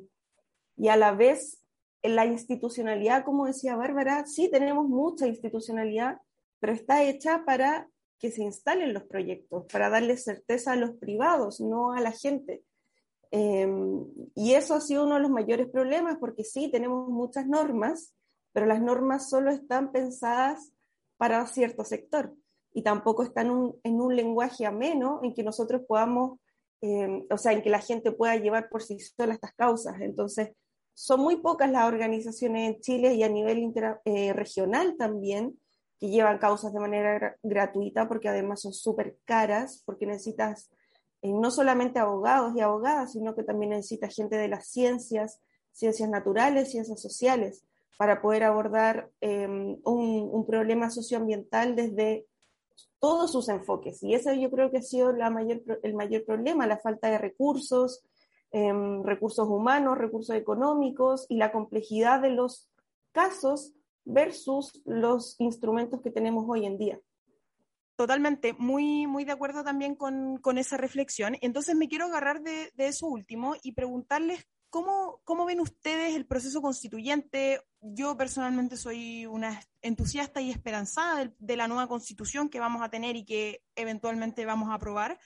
y 0.76 0.88
a 0.88 0.96
la 0.96 1.12
vez 1.12 1.65
en 2.02 2.16
la 2.16 2.26
institucionalidad, 2.26 3.24
como 3.24 3.46
decía 3.46 3.76
Bárbara, 3.76 4.26
sí 4.26 4.50
tenemos 4.50 4.88
mucha 4.88 5.26
institucionalidad, 5.26 6.18
pero 6.60 6.72
está 6.72 7.02
hecha 7.02 7.44
para 7.44 7.88
que 8.18 8.30
se 8.30 8.42
instalen 8.42 8.94
los 8.94 9.04
proyectos, 9.04 9.66
para 9.70 9.90
darle 9.90 10.16
certeza 10.16 10.72
a 10.72 10.76
los 10.76 10.92
privados, 10.92 11.60
no 11.60 11.92
a 11.92 12.00
la 12.00 12.12
gente. 12.12 12.62
Em, 13.30 14.06
y 14.34 14.54
eso 14.54 14.74
ha 14.74 14.80
sido 14.80 15.04
uno 15.04 15.16
de 15.16 15.20
los 15.20 15.30
mayores 15.30 15.68
problemas, 15.68 16.16
porque 16.18 16.44
sí, 16.44 16.70
tenemos 16.70 17.08
muchas 17.08 17.46
normas, 17.46 18.14
pero 18.52 18.66
las 18.66 18.80
normas 18.80 19.28
solo 19.28 19.50
están 19.50 19.92
pensadas 19.92 20.72
para 21.18 21.46
cierto 21.46 21.84
sector 21.84 22.34
y 22.72 22.82
tampoco 22.82 23.22
están 23.22 23.74
en 23.82 24.00
un 24.00 24.16
lenguaje 24.16 24.66
ameno 24.66 25.20
en 25.22 25.34
que 25.34 25.42
nosotros 25.42 25.82
podamos, 25.86 26.38
eh, 26.82 27.26
o 27.30 27.38
sea, 27.38 27.52
en 27.52 27.62
que 27.62 27.70
la 27.70 27.80
gente 27.80 28.12
pueda 28.12 28.36
llevar 28.36 28.68
por 28.68 28.82
sí 28.82 28.98
sola 28.98 29.34
estas 29.34 29.54
causas. 29.54 30.00
Entonces, 30.00 30.50
son 30.96 31.20
muy 31.20 31.36
pocas 31.36 31.70
las 31.70 31.84
organizaciones 31.84 32.74
en 32.74 32.80
Chile 32.80 33.14
y 33.14 33.22
a 33.22 33.28
nivel 33.28 33.70
eh, 34.06 34.32
regional 34.32 34.96
también 34.96 35.60
que 36.00 36.08
llevan 36.08 36.38
causas 36.38 36.72
de 36.72 36.80
manera 36.80 37.36
gratuita, 37.42 38.08
porque 38.08 38.30
además 38.30 38.62
son 38.62 38.72
súper 38.72 39.18
caras, 39.26 39.82
porque 39.84 40.06
necesitas 40.06 40.70
eh, 41.20 41.32
no 41.32 41.50
solamente 41.50 41.98
abogados 41.98 42.54
y 42.56 42.60
abogadas, 42.62 43.12
sino 43.12 43.34
que 43.34 43.42
también 43.42 43.70
necesitas 43.70 44.14
gente 44.14 44.36
de 44.38 44.48
las 44.48 44.68
ciencias, 44.68 45.42
ciencias 45.70 46.08
naturales, 46.08 46.70
ciencias 46.70 47.00
sociales 47.02 47.62
para 47.98 48.22
poder 48.22 48.44
abordar 48.44 49.10
em, 49.20 49.76
un, 49.84 50.46
problema 50.46 50.88
socioambiental 50.88 51.76
desde 51.76 52.24
todos 53.00 53.32
sus 53.32 53.50
enfoques. 53.50 54.02
Y 54.02 54.14
ese 54.14 54.40
yo 54.40 54.50
creo 54.50 54.70
que 54.70 54.78
ha 54.78 54.82
sido 54.82 55.12
la 55.12 55.28
mayor, 55.28 55.60
el 55.82 55.94
mayor 55.94 56.24
problema, 56.24 56.66
la 56.66 56.78
falta 56.78 57.10
de 57.10 57.18
recursos, 57.18 58.02
em, 58.56 59.02
recursos 59.02 59.46
humanos, 59.48 59.98
recursos 59.98 60.34
económicos 60.34 61.26
y 61.28 61.36
la 61.36 61.52
complejidad 61.52 62.20
de 62.20 62.30
los 62.30 62.70
casos 63.12 63.74
versus 64.04 64.80
los 64.86 65.36
instrumentos 65.38 66.00
que 66.00 66.10
tenemos 66.10 66.46
hoy 66.48 66.64
en 66.64 66.78
día. 66.78 67.00
Totalmente, 67.96 68.54
muy, 68.54 69.06
muy 69.06 69.24
de 69.24 69.32
acuerdo 69.32 69.64
también 69.64 69.94
con, 69.94 70.40
esa 70.56 70.76
reflexión. 70.76 71.36
Entonces 71.40 71.74
me 71.74 71.88
quiero 71.88 72.06
agarrar 72.06 72.42
de, 72.42 72.70
de, 72.74 72.88
eso 72.88 73.06
último 73.06 73.54
y 73.62 73.72
preguntarles 73.72 74.46
¿Cómo, 74.68 75.20
¿Cómo, 75.24 75.46
ven 75.46 75.60
ustedes 75.60 76.14
el 76.14 76.26
proceso 76.26 76.60
constituyente? 76.60 77.62
Yo 77.80 78.16
personalmente 78.16 78.76
soy 78.76 79.24
una 79.24 79.60
entusiasta 79.80 80.40
y 80.40 80.50
esperanzada 80.50 81.32
de, 81.38 81.56
la 81.56 81.68
nueva 81.68 81.86
constitución 81.86 82.48
que 82.48 82.60
vamos 82.60 82.82
a 82.82 82.90
tener 82.90 83.16
y 83.16 83.24
que 83.24 83.62
eventualmente 83.76 84.44
vamos 84.44 84.68
a 84.70 84.74
aprobar. 84.74 85.18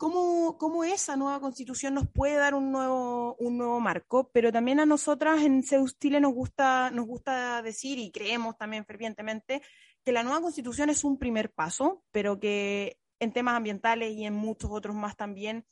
¿Cómo, 0.00 0.56
¿Cómo, 0.56 0.82
esa 0.82 1.14
nueva 1.14 1.40
constitución 1.40 1.92
nos 1.92 2.08
puede 2.08 2.36
dar 2.36 2.54
un 2.54 2.72
nuevo, 2.72 3.36
un 3.38 3.58
nuevo 3.58 3.80
marco? 3.80 4.30
Pero 4.32 4.50
también 4.50 4.80
a 4.80 4.86
nosotras 4.86 5.42
en 5.42 5.62
Zeus 5.62 5.98
Chile 5.98 6.22
nos 6.22 6.32
gusta, 6.32 6.90
nos 6.90 7.04
gusta 7.04 7.60
decir 7.60 7.98
y 7.98 8.10
creemos 8.10 8.56
también 8.56 8.86
fervientemente 8.86 9.60
que 10.02 10.12
la 10.12 10.22
nueva 10.22 10.40
constitución 10.40 10.88
es 10.88 11.04
un 11.04 11.18
primer 11.18 11.52
paso, 11.52 12.02
pero 12.12 12.40
que 12.40 12.98
en 13.18 13.34
temas 13.34 13.56
ambientales 13.56 14.14
y 14.16 14.24
en 14.24 14.32
muchos 14.32 14.70
otros 14.72 14.96
más 14.96 15.18
también 15.18 15.66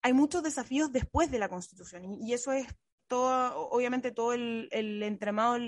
hay 0.00 0.14
muchos 0.14 0.42
desafíos 0.42 0.90
después 0.90 1.30
de 1.30 1.38
la 1.38 1.50
Constitución 1.50 2.16
y, 2.22 2.32
eso 2.32 2.52
es 2.52 2.68
todo, 3.06 3.68
obviamente 3.68 4.12
todo 4.12 4.32
el 4.32 5.02
entramado 5.02 5.58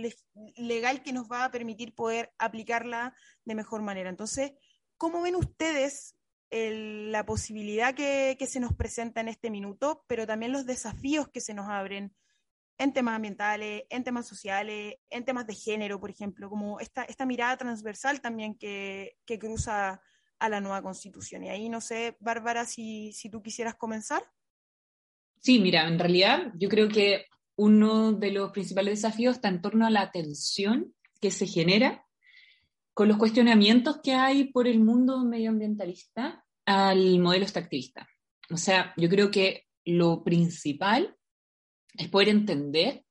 legal 0.57 1.03
que 1.03 1.13
nos 1.13 1.31
va 1.31 1.45
a 1.45 1.51
permitir 1.51 1.95
poder 1.95 2.33
aplicarla 2.39 3.15
de 3.45 3.55
mejor 3.55 3.83
manera. 3.83 4.09
Entonces, 4.09 4.53
¿cómo 4.97 5.21
ven 5.21 5.37
ustedes 5.37 6.17
la 6.51 7.25
posibilidad 7.25 7.95
que, 7.95 8.37
que, 8.39 8.47
se 8.47 8.61
nos 8.61 8.75
presenta 8.75 9.21
en 9.21 9.29
este 9.29 9.51
minuto, 9.51 10.05
pero 10.09 10.27
también 10.27 10.53
los 10.53 10.67
desafíos 10.67 11.29
que 11.29 11.41
se 11.41 11.55
nos 11.55 11.69
abren 11.69 12.13
en 12.79 12.93
temas 12.93 13.17
ambientales, 13.17 13.85
en 13.91 14.05
temas 14.05 14.27
sociales, 14.27 14.95
en 15.11 15.25
temas 15.25 15.47
de 15.47 15.55
género, 15.55 16.01
por 16.01 16.11
ejemplo, 16.11 16.49
como 16.49 16.81
esta, 16.81 17.05
esta 17.05 17.27
mirada 17.27 17.57
transversal 17.59 18.21
también 18.21 18.55
que, 18.55 19.19
que 19.27 19.39
cruza 19.39 20.01
a 20.39 20.49
la 20.49 20.61
nueva 20.61 20.83
constitución. 20.83 21.45
Y 21.45 21.51
ahí 21.51 21.69
no 21.69 21.81
sé, 21.81 22.17
Bárbara, 22.21 22.65
si, 22.65 23.13
si 23.13 23.29
tú 23.29 23.43
quisieras 23.43 23.75
comenzar. 23.75 24.25
Sí, 25.41 25.61
mira, 25.61 25.87
en 25.87 25.99
realidad 25.99 26.53
yo 26.57 26.69
creo 26.69 26.89
que 26.89 27.27
uno 27.57 28.13
de 28.13 28.31
los 28.33 28.51
principales 28.51 29.03
desafíos 29.03 29.37
está 29.37 29.49
en 29.49 29.61
torno 29.61 29.87
a 29.87 29.91
la 29.91 30.11
tensión 30.11 30.95
que 31.21 31.31
se 31.31 31.47
genera 31.47 32.07
con 33.01 33.09
los 33.09 33.17
cuestionamientos 33.17 34.03
que 34.03 34.13
hay 34.13 34.53
por 34.53 34.69
el 34.69 34.79
mundo 34.79 35.25
medioambientalista 35.25 36.45
al 36.67 37.19
modelo 37.19 37.45
extractivista. 37.45 38.07
O 38.51 38.59
sea, 38.59 38.93
yo 38.99 39.09
creo 39.09 39.31
que 39.31 39.65
lo 39.87 40.23
principal 40.23 41.17
es 41.97 42.09
poder 42.11 42.29
entender 42.29 43.07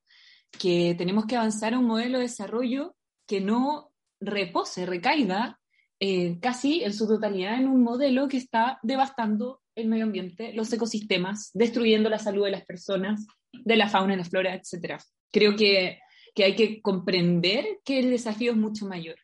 que 0.51 0.93
tenemos 0.95 1.25
que 1.25 1.37
avanzar 1.37 1.73
a 1.73 1.79
un 1.79 1.87
modelo 1.87 2.19
de 2.19 2.25
desarrollo 2.25 2.95
que 3.25 3.41
no 3.41 3.91
repose, 4.19 4.85
recaiga 4.85 5.59
eh, 5.99 6.37
casi 6.39 6.83
en 6.83 6.93
su 6.93 7.07
totalidad 7.07 7.55
en 7.55 7.67
un 7.67 7.81
modelo 7.81 8.27
que 8.27 8.37
está 8.37 8.77
devastando 8.83 9.63
el 9.73 9.87
medio 9.87 10.03
ambiente, 10.03 10.53
los 10.53 10.71
ecosistemas, 10.71 11.49
destruyendo 11.55 12.11
la 12.11 12.19
salud 12.19 12.45
de 12.45 12.51
las 12.51 12.63
personas, 12.63 13.25
de 13.51 13.75
la 13.75 13.89
fauna 13.89 14.15
la 14.15 14.23
flora, 14.23 14.53
etc. 14.53 15.01
Creo 15.31 15.55
que, 15.55 15.97
que 16.35 16.43
hay 16.43 16.55
que 16.55 16.79
comprender 16.79 17.79
que 17.83 17.97
el 17.97 18.11
desafío 18.11 18.51
es 18.51 18.57
mucho 18.59 18.85
mayor. 18.85 19.15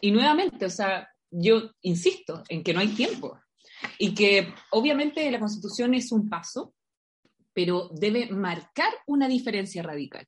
Y 0.00 0.10
nuevamente, 0.10 0.66
o 0.66 0.70
sea, 0.70 1.08
yo 1.30 1.70
insisto 1.82 2.42
en 2.48 2.62
que 2.62 2.74
no 2.74 2.80
hay 2.80 2.88
tiempo 2.88 3.38
y 3.98 4.14
que 4.14 4.52
obviamente 4.70 5.30
la 5.30 5.38
constitución 5.38 5.94
es 5.94 6.12
un 6.12 6.28
paso, 6.28 6.74
pero 7.52 7.90
debe 7.94 8.30
marcar 8.30 8.92
una 9.06 9.28
diferencia 9.28 9.82
radical. 9.82 10.26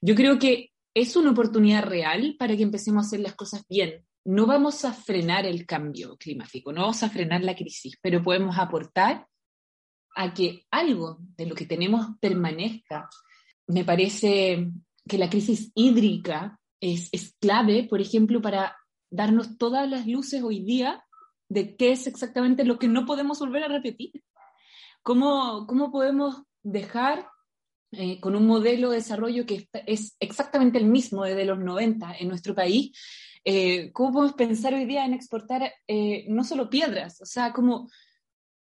Yo 0.00 0.14
creo 0.14 0.38
que 0.38 0.72
es 0.94 1.16
una 1.16 1.30
oportunidad 1.30 1.84
real 1.84 2.36
para 2.38 2.56
que 2.56 2.62
empecemos 2.62 3.04
a 3.04 3.06
hacer 3.06 3.20
las 3.20 3.34
cosas 3.34 3.64
bien, 3.68 4.04
no 4.24 4.46
vamos 4.46 4.84
a 4.84 4.92
frenar 4.92 5.46
el 5.46 5.66
cambio 5.66 6.16
climático, 6.16 6.72
no 6.72 6.82
vamos 6.82 7.02
a 7.02 7.10
frenar 7.10 7.42
la 7.42 7.54
crisis, 7.54 7.96
pero 8.02 8.22
podemos 8.22 8.58
aportar 8.58 9.26
a 10.14 10.34
que 10.34 10.66
algo 10.70 11.18
de 11.36 11.46
lo 11.46 11.54
que 11.54 11.66
tenemos 11.66 12.06
permanezca. 12.20 13.08
Me 13.68 13.84
parece 13.84 14.68
que 15.08 15.18
la 15.18 15.30
crisis 15.30 15.70
hídrica 15.74 16.59
es, 16.80 17.36
clave, 17.40 17.86
por 17.88 18.00
ejemplo, 18.00 18.40
para 18.40 18.76
darnos 19.10 19.58
todas 19.58 19.88
las 19.88 20.06
luces 20.06 20.42
hoy 20.42 20.60
día 20.60 21.04
de 21.48 21.76
qué 21.76 21.92
es 21.92 22.06
exactamente 22.06 22.64
lo 22.64 22.78
que 22.78 22.88
no 22.88 23.06
podemos 23.06 23.38
volver 23.40 23.64
a 23.64 23.68
repetir. 23.68 24.22
¿Cómo, 25.02 25.66
cómo 25.66 25.90
podemos 25.90 26.42
dejar 26.62 27.26
eh, 27.92 28.20
con 28.20 28.36
un 28.36 28.46
modelo 28.46 28.90
de 28.90 28.98
desarrollo 28.98 29.46
que 29.46 29.68
es 29.86 30.16
exactamente 30.20 30.78
el 30.78 30.84
mismo 30.84 31.24
desde 31.24 31.44
los 31.44 31.58
90 31.58 32.14
en 32.20 32.28
nuestro 32.28 32.54
país, 32.54 32.96
eh, 33.44 33.90
¿cómo 33.92 34.12
podemos 34.12 34.36
pensar 34.36 34.74
hoy 34.74 34.84
día 34.84 35.04
en 35.04 35.12
exportar 35.12 35.72
eh, 35.88 36.24
no 36.28 36.44
solo 36.44 36.70
piedras? 36.70 37.20
O 37.20 37.26
sea, 37.26 37.52
como, 37.52 37.90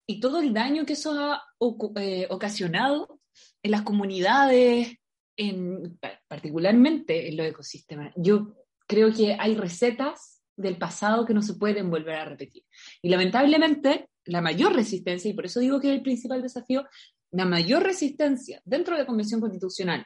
y 0.06 0.20
todo 0.20 0.40
el 0.40 0.54
daño 0.54 0.86
que 0.86 0.92
eso 0.92 1.18
ha 1.18 1.42
ocasionado 1.58 3.18
en 3.62 3.70
las 3.72 3.82
comunidades, 3.82 4.96
en, 5.38 5.99
particularmente 6.26 7.28
en 7.28 7.37
los 7.37 7.47
ecosistemas. 7.47 8.12
Yo 8.16 8.54
creo 8.87 9.14
que 9.14 9.37
hay 9.38 9.54
recetas 9.54 10.42
del 10.57 10.76
pasado 10.76 11.25
que 11.25 11.33
no 11.33 11.40
se 11.40 11.54
pueden 11.54 11.88
volver 11.88 12.16
a 12.16 12.25
repetir. 12.25 12.64
Y 13.00 13.09
lamentablemente, 13.09 14.11
la 14.25 14.42
mayor 14.42 14.75
resistencia, 14.75 15.30
y 15.30 15.35
por 15.35 15.47
eso 15.47 15.61
digo 15.61 15.80
que 15.80 15.88
es 15.88 15.95
el 15.95 16.02
principal 16.02 16.42
desafío, 16.42 16.85
la 17.30 17.45
mayor 17.45 17.85
resistencia 17.85 18.61
dentro 18.64 18.95
de 18.95 19.02
la 19.02 19.07
Convención 19.07 19.40
Constitucional 19.40 20.04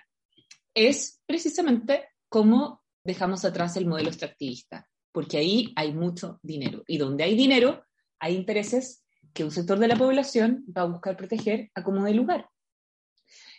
es 0.74 1.20
precisamente 1.26 2.08
cómo 2.28 2.82
dejamos 3.02 3.44
atrás 3.44 3.76
el 3.76 3.86
modelo 3.86 4.08
extractivista, 4.08 4.88
porque 5.10 5.38
ahí 5.38 5.72
hay 5.74 5.92
mucho 5.92 6.38
dinero. 6.42 6.82
Y 6.86 6.98
donde 6.98 7.24
hay 7.24 7.34
dinero, 7.34 7.84
hay 8.18 8.36
intereses 8.36 9.04
que 9.32 9.44
un 9.44 9.50
sector 9.50 9.78
de 9.78 9.88
la 9.88 9.96
población 9.96 10.64
va 10.76 10.82
a 10.82 10.86
buscar 10.86 11.16
proteger 11.16 11.70
a 11.74 11.82
como 11.82 12.04
de 12.04 12.14
lugar. 12.14 12.48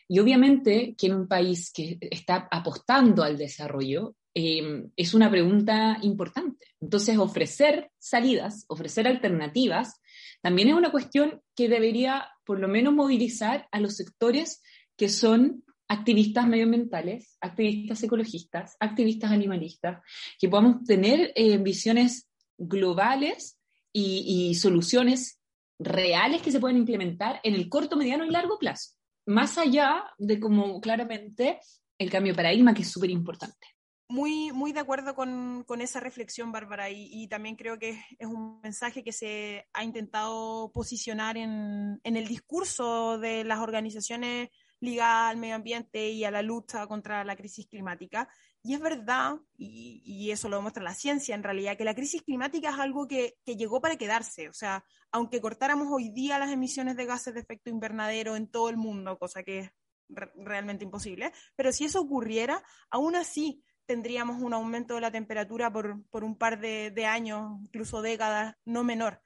Y 0.07 0.19
obviamente 0.19 0.95
que 0.97 1.07
en 1.07 1.15
un 1.15 1.27
país 1.27 1.71
que 1.73 1.97
está 2.01 2.47
apostando 2.51 3.23
al 3.23 3.37
desarrollo, 3.37 4.15
em, 4.33 4.89
es 4.95 5.13
una 5.13 5.29
pregunta 5.29 5.97
importante. 6.01 6.67
Entonces, 6.81 7.17
ofrecer 7.17 7.91
salidas, 7.99 8.65
ofrecer 8.67 9.07
alternativas, 9.07 10.01
también 10.41 10.69
es 10.69 10.73
una 10.73 10.91
cuestión 10.91 11.41
que 11.55 11.69
debería 11.69 12.29
por 12.45 12.59
lo 12.59 12.67
menos 12.67 12.93
movilizar 12.93 13.67
a 13.71 13.79
los 13.79 13.95
sectores 13.95 14.61
que 14.97 15.09
son 15.09 15.63
activistas 15.87 16.47
medioambientales, 16.47 17.37
activistas 17.39 18.03
ecologistas, 18.03 18.75
activistas 18.79 19.31
animalistas, 19.31 20.01
que 20.39 20.49
podamos 20.49 20.83
tener 20.83 21.31
eh, 21.35 21.57
visiones 21.57 22.29
globales 22.57 23.59
y, 23.91 24.49
y, 24.49 24.55
soluciones 24.55 25.39
reales 25.79 26.41
que 26.41 26.51
se 26.51 26.59
pueden 26.59 26.77
implementar 26.77 27.39
en 27.43 27.53
el 27.53 27.69
corto, 27.69 27.95
mediano 27.95 28.25
y 28.25 28.31
largo 28.31 28.57
plazo, 28.57 28.91
más 29.25 29.57
allá 29.57 30.03
de 30.17 30.39
como 30.39 30.81
claramente 30.81 31.59
el 31.97 32.09
cambio 32.09 32.33
de 32.33 32.37
paradigma, 32.37 32.73
que 32.73 32.81
es 32.81 32.91
súper 32.91 33.09
importante. 33.09 33.67
Muy, 34.09 34.51
muy 34.51 34.73
de 34.73 34.81
acuerdo 34.81 35.15
con, 35.15 35.63
con 35.65 35.81
esa 35.81 35.99
reflexión, 35.99 36.51
Bárbara, 36.51 36.89
y, 36.89 37.07
y, 37.09 37.27
también 37.27 37.55
creo 37.55 37.79
que 37.79 37.91
es 38.19 38.27
un 38.27 38.59
mensaje 38.61 39.03
que 39.03 39.13
se 39.13 39.65
ha 39.73 39.83
intentado 39.83 40.71
posicionar 40.71 41.37
en, 41.37 41.99
en 42.03 42.17
el 42.17 42.27
discurso 42.27 43.17
de 43.17 43.43
las 43.43 43.59
organizaciones 43.59 44.49
ligadas 44.83 45.31
al 45.31 45.37
medio 45.37 45.55
ambiente 45.55 46.09
y 46.09 46.25
a 46.25 46.31
la 46.31 46.41
lucha 46.41 46.85
contra 46.87 47.23
la 47.23 47.37
crisis 47.37 47.67
climática. 47.67 48.27
Y 48.61 48.73
es 48.73 48.81
verdad, 48.81 49.35
y, 49.57 50.29
eso 50.29 50.49
lo 50.49 50.57
demuestra 50.57 50.83
la 50.83 50.93
ciencia 50.93 51.35
en 51.35 51.43
realidad, 51.43 51.77
que 51.77 51.85
la 51.85 51.95
crisis 51.95 52.21
climática 52.21 52.69
es 52.69 52.79
algo 52.79 53.07
que, 53.07 53.37
llegó 53.45 53.79
para 53.79 53.95
quedarse. 53.97 54.49
O 54.49 54.53
sea, 54.53 54.83
aunque 55.11 55.39
cortáramos 55.39 55.87
hoy 55.89 56.09
día 56.09 56.37
las 56.37 56.51
emisiones 56.51 56.97
de 56.97 57.05
gases 57.05 57.33
de 57.33 57.39
efecto 57.39 57.69
invernadero 57.69 58.35
en 58.35 58.47
todo 58.47 58.69
el 58.69 58.75
mundo, 58.75 59.17
cosa 59.17 59.41
que 59.43 59.59
es 59.59 59.71
re 60.09 60.31
realmente 60.35 60.83
imposible, 60.83 61.31
pero 61.55 61.71
si 61.71 61.85
eso 61.85 62.01
ocurriera, 62.01 62.61
aún 62.89 63.15
así 63.15 63.63
tendríamos 63.85 64.41
un 64.41 64.53
aumento 64.53 64.95
de 64.95 65.01
la 65.01 65.11
temperatura 65.11 65.71
por, 65.71 66.03
por 66.09 66.25
un 66.25 66.37
par 66.37 66.59
de, 66.59 66.91
de, 66.91 67.05
años, 67.05 67.57
incluso 67.61 68.01
décadas, 68.01 68.55
no 68.65 68.83
menor. 68.83 69.21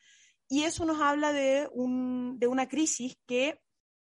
Y 0.50 0.64
eso 0.64 0.86
nos 0.86 1.02
habla 1.02 1.34
de, 1.34 1.68
un, 1.72 2.38
de 2.38 2.46
una 2.46 2.68
crisis 2.68 3.18
que 3.26 3.60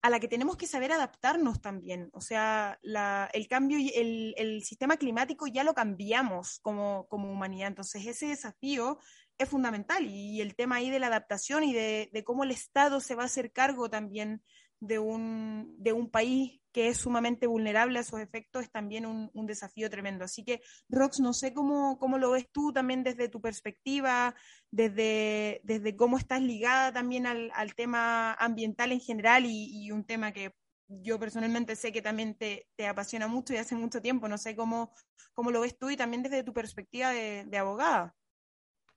a 0.03 0.11
la 0.11 0.21
que 0.21 0.29
tenemos 0.29 0.57
que 0.57 0.67
saber 0.67 0.93
adaptarnos 0.93 1.61
también. 1.61 2.09
O 2.13 2.21
sea, 2.21 2.79
la, 2.83 3.29
el 3.33 3.49
cambio, 3.49 3.79
el, 3.79 4.35
el, 4.37 4.63
sistema 4.65 4.97
climático 4.97 5.47
ya 5.47 5.65
lo 5.65 5.75
cambiamos 5.75 6.59
como, 6.61 7.07
como, 7.09 7.31
humanidad. 7.31 7.69
Entonces, 7.69 8.07
ese 8.07 8.29
desafío 8.29 8.99
es 9.37 9.49
fundamental. 9.49 10.07
Y 10.07 10.41
el 10.41 10.55
tema 10.55 10.77
ahí 10.77 10.91
de 10.91 10.99
la 11.01 11.09
adaptación 11.09 11.65
y 11.65 11.75
de, 11.75 12.09
de 12.13 12.25
cómo 12.25 12.45
el 12.45 12.51
Estado 12.51 13.01
se 13.01 13.15
va 13.15 13.25
a 13.25 13.27
hacer 13.27 13.53
cargo 13.53 13.91
también 13.91 14.43
de 14.81 14.99
un, 14.99 15.75
de 15.79 15.93
un 15.93 16.11
país 16.11 16.61
que 16.73 16.89
es 16.89 16.99
sumamente 16.99 17.47
vulnerable 17.47 17.99
a 17.99 18.03
esos 18.03 18.21
efectos 18.21 18.63
es 18.63 18.71
también 18.71 19.05
un, 19.05 19.31
un, 19.35 19.47
desafío 19.47 19.91
tremendo. 19.91 20.25
Así 20.25 20.45
que, 20.45 20.63
Rox, 20.89 21.21
no 21.21 21.33
sé 21.33 21.53
cómo, 21.53 21.99
cómo 21.99 22.19
lo 22.19 22.31
ves 22.31 22.49
tú 22.51 22.73
también 22.73 23.03
desde 23.03 23.29
tu 23.29 23.41
perspectiva, 23.41 24.35
desde, 24.71 25.61
desde 25.65 25.97
cómo 25.97 26.17
estás 26.17 26.41
ligada 26.41 26.93
también 26.93 27.27
al, 27.27 27.51
al 27.55 27.75
tema 27.75 28.35
ambiental 28.35 28.93
en 28.93 29.01
general 29.01 29.47
y, 29.47 29.85
y, 29.85 29.91
un 29.91 30.05
tema 30.05 30.33
que 30.33 30.55
yo 30.89 31.19
personalmente 31.19 31.77
sé 31.77 31.93
que 31.93 32.03
también 32.03 32.35
te, 32.35 32.67
te, 32.77 32.87
apasiona 32.87 33.29
mucho 33.29 33.53
y 33.53 33.59
hace 33.59 33.75
mucho 33.75 34.01
tiempo. 34.01 34.29
No 34.29 34.39
sé 34.39 34.57
cómo, 34.57 34.93
cómo 35.35 35.51
lo 35.51 35.61
ves 35.61 35.77
tú 35.79 35.91
y 35.91 35.97
también 35.97 36.23
desde 36.23 36.45
tu 36.45 36.53
perspectiva 36.53 37.11
de, 37.11 37.45
de 37.47 37.59
abogada. 37.59 38.15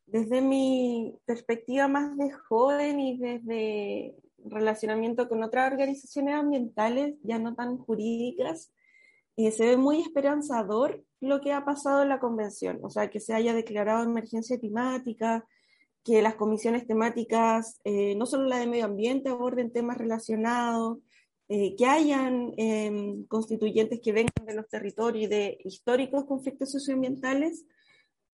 Desde 0.05 0.41
mi 0.41 1.17
perspectiva 1.25 1.87
más 1.87 2.17
de 2.17 2.31
joven 2.31 2.99
y 2.99 3.17
desde 3.17 4.15
relacionamiento 4.45 5.27
con 5.29 5.43
otras 5.43 5.71
organizaciones 5.71 6.35
ambientales, 6.35 7.15
ya 7.23 7.39
no 7.39 7.55
tan 7.55 7.77
jurídicas, 7.77 8.71
eh, 9.35 9.51
se 9.51 9.65
ve 9.65 9.77
muy 9.77 10.01
esperanzador 10.01 11.03
lo 11.19 11.41
que 11.41 11.53
ha 11.53 11.65
pasado 11.65 12.03
en 12.03 12.09
la 12.09 12.19
convención, 12.19 12.79
o 12.83 12.89
sea, 12.89 13.09
que 13.09 13.19
se 13.19 13.33
haya 13.33 13.53
declarado 13.53 14.03
emergencia 14.03 14.59
climática, 14.59 15.45
que 16.03 16.21
las 16.21 16.35
comisiones 16.35 16.85
temáticas, 16.85 17.79
eh, 17.83 18.15
no 18.15 18.25
solo 18.25 18.45
la 18.45 18.57
de 18.57 18.67
medio 18.67 18.85
ambiente, 18.85 19.29
aborden 19.29 19.71
temas 19.71 19.97
relacionados, 19.97 20.99
eh, 21.49 21.75
que 21.75 21.85
hayan 21.85 22.53
em, 22.57 23.25
constituyentes 23.25 23.99
que 24.01 24.11
vengan 24.11 24.45
de 24.45 24.53
los 24.55 24.67
territorios 24.67 25.25
y 25.25 25.27
de 25.27 25.57
históricos 25.63 26.25
conflictos 26.25 26.71
socioambientales, 26.71 27.65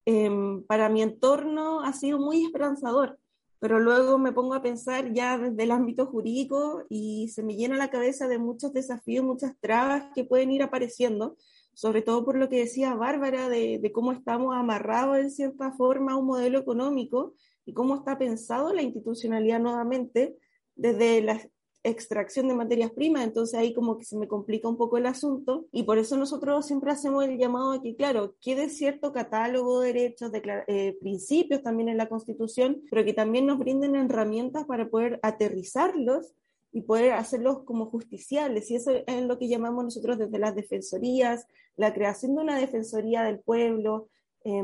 em, 0.05 0.63
para 0.63 0.89
mi 0.89 1.01
entorno 1.01 1.81
ha 1.81 1.93
sido 1.93 2.19
muy 2.19 2.43
esperanzador 2.45 3.19
pero 3.59 3.79
luego 3.79 4.17
me 4.17 4.31
pongo 4.31 4.53
a 4.53 4.61
pensar 4.61 5.11
ya 5.13 5.37
desde 5.37 5.63
el 5.63 5.71
ámbito 5.71 6.05
jurídico 6.05 6.85
y 6.89 7.27
se 7.27 7.43
me 7.43 7.55
llena 7.55 7.75
la 7.75 7.89
cabeza 7.89 8.27
de 8.27 8.39
muchos 8.39 8.71
desafíos, 8.71 9.25
muchas 9.25 9.53
trabas 9.59 10.05
que 10.15 10.23
pueden 10.23 10.51
ir 10.51 10.63
apareciendo, 10.63 11.37
sobre 11.73 12.01
todo 12.01 12.23
por 12.23 12.37
lo 12.37 12.47
que 12.47 12.59
decía 12.59 12.95
Bárbara, 12.95 13.49
de, 13.49 13.91
cómo 13.93 14.13
estamos 14.13 14.55
amarrados 14.55 15.17
en 15.17 15.29
cierta 15.29 15.73
forma 15.73 16.13
a 16.13 16.17
un 16.17 16.25
modelo 16.25 16.57
económico 16.57 17.33
y 17.65 17.73
cómo 17.73 17.95
está 17.95 18.17
pensado 18.17 18.73
la 18.73 18.81
institucionalidad 18.81 19.59
nuevamente 19.59 20.37
desde 20.75 21.21
las 21.21 21.47
extracción 21.83 22.47
de 22.47 22.55
materias 22.55 22.91
primas, 22.91 23.23
entonces 23.23 23.57
ahí 23.57 23.73
como 23.73 23.97
que 23.97 24.03
se 24.03 24.17
me 24.17 24.27
complica 24.27 24.67
un 24.67 24.77
poco 24.77 24.97
el 24.97 25.05
asunto 25.05 25.67
y 25.71 25.83
por 25.83 25.97
eso 25.97 26.17
nosotros 26.17 26.65
siempre 26.65 26.91
hacemos 26.91 27.23
el 27.25 27.37
llamado 27.37 27.71
a 27.71 27.81
que, 27.81 27.95
claro, 27.95 28.35
quede 28.41 28.69
cierto 28.69 29.13
catálogo 29.13 29.79
de 29.79 29.93
derechos, 29.93 30.31
de 30.31 30.41
eh, 30.67 30.97
principios 30.99 31.63
también 31.63 31.89
en 31.89 31.97
la 31.97 32.09
Constitución, 32.09 32.81
pero 32.89 33.05
que 33.05 33.13
también 33.13 33.45
nos 33.45 33.59
brinden 33.59 33.95
herramientas 33.95 34.65
para 34.65 34.89
poder 34.89 35.19
aterrizarlos 35.23 36.33
y 36.71 36.81
poder 36.81 37.13
hacerlos 37.13 37.63
como 37.63 37.87
justiciables. 37.87 38.69
Y 38.69 38.75
eso 38.75 38.91
es 39.07 39.23
lo 39.23 39.37
que 39.39 39.47
llamamos 39.47 39.83
nosotros 39.83 40.17
desde 40.17 40.37
las 40.37 40.55
defensorías, 40.55 41.47
la 41.75 41.93
creación 41.93 42.35
de 42.35 42.41
una 42.41 42.59
defensoría 42.59 43.23
del 43.23 43.39
pueblo, 43.39 44.09
eh, 44.43 44.61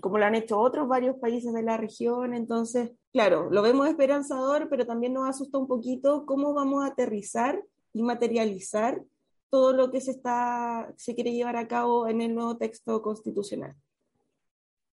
como 0.00 0.18
lo 0.18 0.24
han 0.24 0.34
hecho 0.34 0.58
otros 0.58 0.88
varios 0.88 1.16
países 1.16 1.52
de 1.52 1.62
la 1.62 1.76
región. 1.76 2.34
Entonces, 2.34 2.90
claro, 3.16 3.48
lo 3.50 3.62
vemos 3.62 3.88
esperanzador, 3.88 4.68
pero 4.68 4.84
también 4.84 5.14
nos 5.14 5.26
asusta 5.26 5.56
un 5.56 5.66
poquito 5.66 6.26
cómo 6.26 6.52
vamos 6.52 6.84
a 6.84 6.88
aterrizar 6.88 7.58
y 7.94 8.02
materializar 8.02 9.02
todo 9.48 9.72
lo 9.72 9.90
que 9.90 10.02
se, 10.02 10.10
está, 10.10 10.92
se 10.98 11.14
quiere 11.14 11.32
llevar 11.32 11.56
a 11.56 11.66
cabo 11.66 12.08
en 12.08 12.20
el 12.20 12.34
nuevo 12.34 12.58
texto 12.58 13.00
constitucional. 13.00 13.74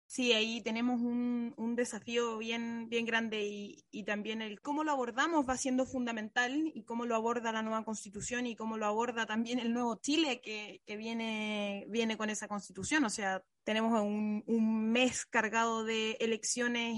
Sí, 0.05 0.33
ahí 0.33 0.59
tenemos 0.61 0.99
un, 0.99 1.53
un 1.55 1.77
desafío 1.77 2.37
bien, 2.39 2.89
bien 2.89 3.05
grande 3.05 3.45
y, 3.45 3.85
y, 3.89 4.03
también 4.03 4.41
el 4.41 4.59
cómo 4.59 4.83
lo 4.83 4.91
abordamos 4.91 5.47
va 5.47 5.55
siendo 5.55 5.85
fundamental 5.85 6.73
y 6.73 6.83
cómo 6.83 7.05
lo 7.05 7.15
aborda 7.15 7.53
la 7.53 7.61
nueva 7.61 7.85
constitución 7.85 8.47
y 8.47 8.55
cómo 8.57 8.75
lo 8.75 8.85
aborda 8.85 9.27
también 9.27 9.59
el 9.59 9.71
nuevo 9.71 9.95
Chile 9.95 10.41
que, 10.41 10.81
que 10.85 10.97
viene, 10.97 11.85
viene 11.87 12.17
con 12.17 12.29
esa 12.29 12.49
constitución. 12.49 13.05
O 13.05 13.09
sea, 13.09 13.41
tenemos 13.63 14.01
un, 14.01 14.43
un 14.45 14.91
mes 14.91 15.25
cargado 15.25 15.85
de 15.85 16.17
elecciones, 16.19 16.97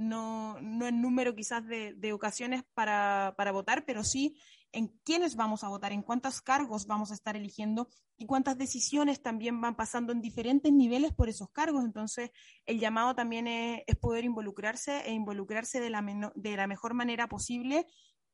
no, 0.00 0.60
no 0.60 0.86
en 0.86 1.02
número 1.02 1.34
quizás 1.34 1.66
de, 1.66 1.94
de 1.94 2.12
ocasiones 2.12 2.64
para, 2.74 3.34
para 3.36 3.52
votar, 3.52 3.84
pero 3.84 4.02
sí 4.02 4.36
en 4.72 4.88
quiénes 5.04 5.36
vamos 5.36 5.62
a 5.62 5.68
votar, 5.68 5.92
en 5.92 6.02
cuántos 6.02 6.40
cargos 6.40 6.86
vamos 6.86 7.10
a 7.10 7.14
estar 7.14 7.36
eligiendo 7.36 7.88
y 8.16 8.26
cuántas 8.26 8.56
decisiones 8.56 9.20
también 9.20 9.60
van 9.60 9.76
pasando 9.76 10.12
en 10.12 10.20
diferentes 10.20 10.72
niveles 10.72 11.12
por 11.12 11.28
esos 11.28 11.50
cargos. 11.50 11.84
Entonces, 11.84 12.30
el 12.66 12.78
llamado 12.78 13.14
también 13.14 13.46
es, 13.46 13.82
es 13.86 13.96
poder 13.96 14.24
involucrarse 14.24 15.00
e 15.06 15.12
involucrarse 15.12 15.80
de 15.80 15.90
la, 15.90 16.32
de 16.34 16.56
la 16.56 16.66
mejor 16.66 16.94
manera 16.94 17.28
posible 17.28 17.86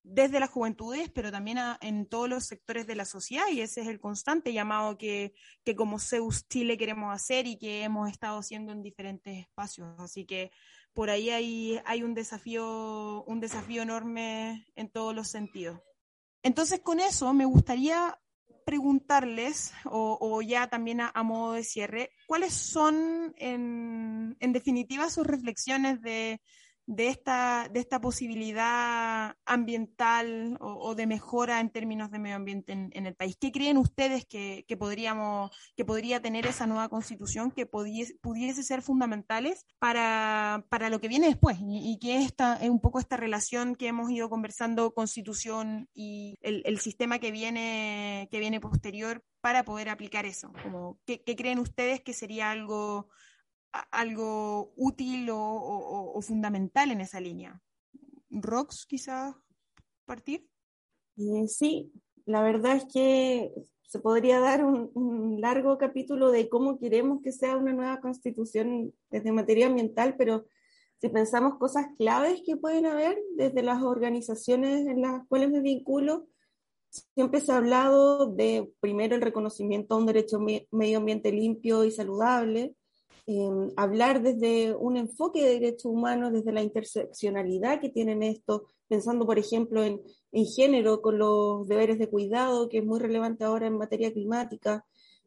desde 0.08 0.38
las 0.38 0.50
juventudes, 0.50 1.10
pero 1.10 1.32
también 1.32 1.58
en 1.80 2.06
todos 2.06 2.28
los 2.28 2.46
sectores 2.46 2.86
de 2.86 2.94
la 2.94 3.04
sociedad, 3.04 3.48
y 3.50 3.60
ese 3.60 3.80
es 3.80 3.88
el 3.88 3.98
constante 3.98 4.52
llamado 4.52 4.96
que, 4.96 5.34
que 5.64 5.74
como 5.74 5.98
Zeus 5.98 6.46
Chile 6.48 6.78
queremos 6.78 7.12
hacer 7.12 7.48
y 7.48 7.58
que 7.58 7.82
hemos 7.82 8.08
estado 8.08 8.38
haciendo 8.38 8.70
en 8.70 8.82
diferentes 8.82 9.36
espacios. 9.36 9.88
Así 9.98 10.24
que 10.24 10.52
por 10.96 11.10
ahí 11.10 11.28
hay, 11.28 11.78
hay 11.84 12.02
un 12.02 12.14
desafío, 12.14 13.22
un 13.24 13.38
desafío 13.38 13.82
enorme 13.82 14.66
en 14.76 14.90
todos 14.90 15.14
los 15.14 15.28
sentidos. 15.28 15.78
Entonces, 16.42 16.80
con 16.80 17.00
eso 17.00 17.34
me 17.34 17.44
gustaría 17.44 18.18
preguntarles, 18.64 19.74
o, 19.84 20.40
ya 20.40 20.68
también 20.68 21.02
a, 21.02 21.22
modo 21.22 21.52
de 21.52 21.64
cierre, 21.64 22.10
¿cuáles 22.26 22.54
son, 22.54 23.34
en 23.36 24.36
definitiva, 24.40 25.10
sus 25.10 25.26
reflexiones 25.26 26.00
de, 26.00 26.40
de, 26.86 27.08
esta, 27.08 27.68
de 27.68 27.80
esta 27.80 28.00
posibilidad 28.00 29.36
ambiental 29.44 30.56
o, 30.60 30.94
de 30.94 31.06
mejora 31.06 31.60
en 31.60 31.70
términos 31.70 32.10
de 32.10 32.18
medio 32.18 32.36
ambiente 32.36 32.72
en, 32.72 33.06
el 33.06 33.14
país? 33.14 33.36
¿Qué 33.38 33.52
creen 33.52 33.76
ustedes 33.76 34.24
que, 34.26 34.64
que, 34.66 34.76
podríamos, 34.76 35.50
que 35.76 35.84
podría 35.84 36.22
tener 36.22 36.46
esa 36.46 36.66
nueva 36.66 36.88
constitución 36.88 37.50
que 37.50 37.66
pudiese, 37.66 38.14
pudiese 38.20 38.62
ser 38.62 38.82
fundamentales 38.82 39.66
para, 39.78 40.64
para 40.68 40.88
lo 40.88 41.00
que 41.00 41.08
viene 41.08 41.26
después? 41.26 41.58
Y, 41.60 41.92
y 41.92 41.98
que 41.98 42.22
esta 42.22 42.56
es 42.56 42.70
un 42.70 42.80
poco 42.80 43.00
esta 43.00 43.16
relación 43.16 43.74
que 43.74 43.88
hemos 43.88 44.10
ido 44.10 44.30
conversando, 44.30 44.94
constitución 44.94 45.88
y 45.92 46.36
el, 46.40 46.62
el 46.64 46.78
sistema 46.78 47.18
que 47.18 47.32
viene, 47.32 48.28
que 48.30 48.38
viene 48.38 48.60
posterior 48.60 49.22
para 49.40 49.64
poder 49.64 49.88
aplicar 49.88 50.26
eso. 50.26 50.52
Como, 50.62 50.98
¿qué, 51.04 51.22
¿Qué 51.22 51.36
creen 51.36 51.58
ustedes 51.58 52.00
que 52.00 52.12
sería 52.12 52.50
algo 52.50 53.08
algo 53.90 54.72
útil 54.76 55.30
o, 55.30 55.38
o, 55.38 56.18
o, 56.18 56.22
fundamental 56.22 56.90
en 56.90 57.00
esa 57.00 57.20
línea. 57.20 57.62
Rox, 58.30 58.86
quizás 58.86 59.34
partir. 60.04 60.48
Eh, 61.16 61.48
sí, 61.48 61.92
la 62.24 62.42
verdad 62.42 62.76
es 62.76 62.86
que 62.92 63.52
se 63.82 63.98
podría 63.98 64.40
dar 64.40 64.64
un, 64.64 64.90
un, 64.94 65.40
largo 65.40 65.78
capítulo 65.78 66.30
de 66.30 66.48
cómo 66.48 66.78
queremos 66.78 67.22
que 67.22 67.32
sea 67.32 67.56
una 67.56 67.72
nueva 67.72 68.00
constitución 68.00 68.92
desde 69.10 69.32
materia 69.32 69.66
ambiental, 69.66 70.16
pero 70.16 70.46
si 70.98 71.08
pensamos 71.08 71.58
cosas 71.58 71.86
claves 71.98 72.42
que 72.44 72.56
pueden 72.56 72.86
haber 72.86 73.18
desde 73.36 73.62
las 73.62 73.82
organizaciones 73.82 74.86
en 74.86 75.02
las 75.02 75.26
cuales 75.28 75.50
me 75.50 75.60
vinculo, 75.60 76.26
siempre 77.14 77.40
se 77.40 77.52
ha 77.52 77.58
hablado 77.58 78.26
de, 78.26 78.72
primero, 78.80 79.14
el 79.14 79.22
reconocimiento 79.22 79.94
a 79.94 79.98
un 79.98 80.06
derecho 80.06 80.38
medio 80.70 80.98
ambiente 80.98 81.32
limpio 81.32 81.84
y 81.84 81.90
saludable, 81.90 82.74
em, 83.26 83.70
hablar 83.76 84.22
desde 84.22 84.74
un 84.74 84.96
enfoque 84.96 85.42
de 85.42 85.60
derechos 85.60 85.86
humanos, 85.86 86.32
desde 86.32 86.52
la 86.52 86.62
interseccionalidad 86.62 87.80
que 87.80 87.88
tienen 87.88 88.22
esto, 88.22 88.70
pensando, 88.88 89.26
por 89.26 89.38
ejemplo, 89.38 89.82
en, 89.84 90.00
en 90.32 90.46
género, 90.46 91.02
con 91.02 91.18
los 91.18 91.66
deberes 91.66 91.98
de 91.98 92.08
cuidado, 92.08 92.68
que 92.68 92.78
es 92.78 92.84
muy 92.84 93.00
relevante 93.00 93.44
ahora 93.44 93.66
en 93.66 93.78
materia 93.78 94.12
climática. 94.12 94.84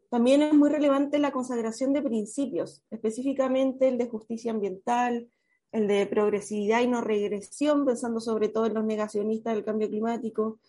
También 0.09 0.41
es 0.41 0.53
muy 0.53 0.69
relevante 0.69 1.19
la 1.19 1.31
consagración 1.31 1.93
de 1.93 2.01
principios, 2.01 2.83
específicamente 2.89 3.87
el 3.87 3.97
de 3.97 4.07
justicia 4.07 4.51
ambiental, 4.51 5.29
el 5.71 5.87
de 5.87 6.07
progresividad 6.07 6.81
y 6.81 6.87
no 6.87 7.01
regresión, 7.01 7.85
pensando 7.85 8.19
sobre 8.19 8.49
todo 8.49 8.65
en 8.65 8.73
los 8.73 8.85
negacionistas 8.85 9.53
del 9.53 9.65
cambio 9.65 9.87
climático, 9.87 10.59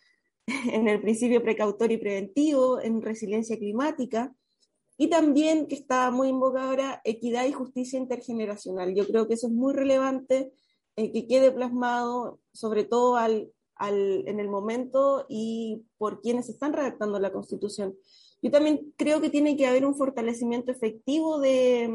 en 0.73 0.89
el 0.89 1.01
principio 1.01 1.43
precautorio 1.43 1.97
y 1.97 2.01
preventivo, 2.01 2.81
en 2.81 3.01
resiliencia 3.01 3.57
climática, 3.57 4.35
y 5.01 5.09
también 5.09 5.67
que 5.67 5.77
está 5.77 6.11
muy 6.11 6.29
invocada 6.29 6.69
ahora 6.69 7.01
equidad 7.05 7.47
y 7.47 7.53
justicia 7.53 7.99
intergeneracional. 7.99 8.95
Yo 8.95 9.07
creo 9.07 9.27
que 9.27 9.33
eso 9.33 9.47
es 9.47 9.53
muy 9.55 9.73
relevante 9.73 10.53
eh, 10.95 11.11
que 11.11 11.27
quede 11.27 11.51
plasmado, 11.53 12.39
sobre 12.53 12.85
todo 12.85 13.17
al, 13.17 13.51
al, 13.77 14.29
en 14.29 14.41
el 14.41 14.51
momento 14.51 15.25
y 15.27 15.87
por 15.97 16.21
quienes 16.21 16.51
están 16.51 16.75
redactando 16.75 17.19
la 17.19 17.33
Constitución. 17.33 17.97
Yo 18.43 18.51
también 18.51 18.93
creo 18.99 19.23
que 19.23 19.31
tiene 19.31 19.57
que 19.57 19.67
haber 19.67 19.87
un 19.87 19.95
fortalecimiento 19.95 20.71
efectivo 20.71 21.39
de, 21.41 21.91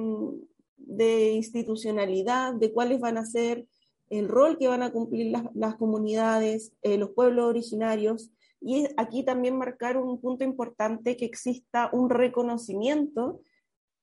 de 0.77 1.33
institucionalidad, 1.33 2.55
de 2.55 2.73
cuáles 2.73 2.99
van 2.99 3.19
a 3.19 3.25
ser 3.27 3.67
el 4.09 4.27
rol 4.27 4.57
que 4.57 4.67
van 4.67 4.81
a 4.81 4.91
cumplir 4.91 5.27
las, 5.31 5.43
las 5.53 5.75
comunidades, 5.75 6.73
eh, 6.81 6.97
los 6.97 7.11
pueblos 7.11 7.45
originarios, 7.45 8.31
y 8.65 8.87
aquí 8.97 9.23
también 9.23 9.57
marcar 9.57 9.95
un 9.95 10.19
punto 10.19 10.43
importante 10.43 11.15
que 11.15 11.25
exista 11.25 11.89
un 11.93 12.09
reconocimiento 12.09 13.41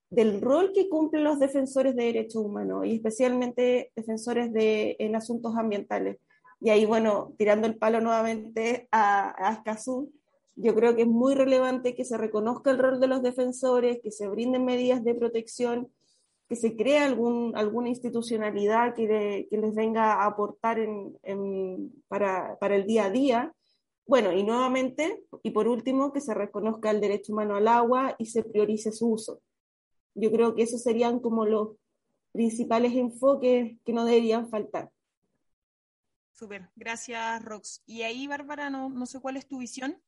del 0.08 0.40
rol 0.40 0.72
que 0.72 0.88
cumplen 0.88 1.24
los 1.24 1.40
defensores 1.40 1.96
de 1.96 2.04
derechos 2.04 2.44
humanos 2.44 2.86
y 2.86 2.94
especialmente 2.94 3.90
defensores 3.96 4.52
de, 4.52 4.96
en 4.98 5.16
asuntos 5.16 5.56
ambientales. 5.56 6.18
Y 6.60 6.70
ahí, 6.70 6.84
bueno, 6.84 7.34
tirando 7.38 7.66
el 7.66 7.76
palo 7.76 8.00
nuevamente 8.00 8.88
a, 8.92 9.34
a 9.48 9.54
Escazú, 9.54 10.12
yo 10.54 10.74
creo 10.74 10.94
que 10.94 11.02
es 11.02 11.08
muy 11.08 11.34
relevante 11.34 11.94
que 11.94 12.04
se 12.04 12.16
reconozca 12.16 12.70
el 12.70 12.78
rol 12.78 13.00
de 13.00 13.08
los 13.08 13.22
defensores, 13.22 14.00
que 14.00 14.12
se 14.12 14.28
brinden 14.28 14.64
medidas 14.64 15.02
de 15.02 15.14
protección 15.14 15.90
que 16.52 16.56
se 16.56 16.76
cree 16.76 16.98
algún, 16.98 17.56
alguna 17.56 17.88
institucionalidad 17.88 18.94
que, 18.94 19.46
que, 19.48 19.56
les 19.56 19.74
venga 19.74 20.12
a 20.12 20.26
aportar 20.26 20.78
en, 20.78 21.16
en, 21.22 21.90
para, 22.08 22.58
para, 22.58 22.76
el 22.76 22.86
día 22.86 23.06
a 23.06 23.10
día. 23.10 23.54
Bueno, 24.06 24.32
y 24.32 24.42
nuevamente, 24.42 25.24
y 25.42 25.50
por 25.50 25.68
último, 25.68 26.12
que 26.12 26.20
se 26.20 26.34
reconozca 26.34 26.90
el 26.90 27.00
derecho 27.00 27.32
humano 27.32 27.56
al 27.56 27.68
agua 27.68 28.14
y 28.18 28.26
se 28.26 28.42
priorice 28.42 28.92
su 28.92 29.12
uso. 29.12 29.40
Yo 30.14 30.30
creo 30.30 30.54
que 30.54 30.62
esos 30.62 30.82
serían 30.82 31.20
como 31.20 31.46
los 31.46 31.76
principales 32.32 32.94
enfoques 32.94 33.78
que 33.84 33.92
no 33.92 34.04
deberían 34.04 34.48
faltar. 34.48 34.90
Súper, 36.32 36.68
gracias 36.74 37.44
Rox. 37.44 37.82
Y 37.86 38.02
ahí, 38.02 38.26
Bárbara, 38.26 38.70
no, 38.70 38.88
no 38.88 39.06
sé 39.06 39.20
cuál 39.20 39.36
es 39.36 39.46
tu 39.46 39.58
visión. 39.58 40.02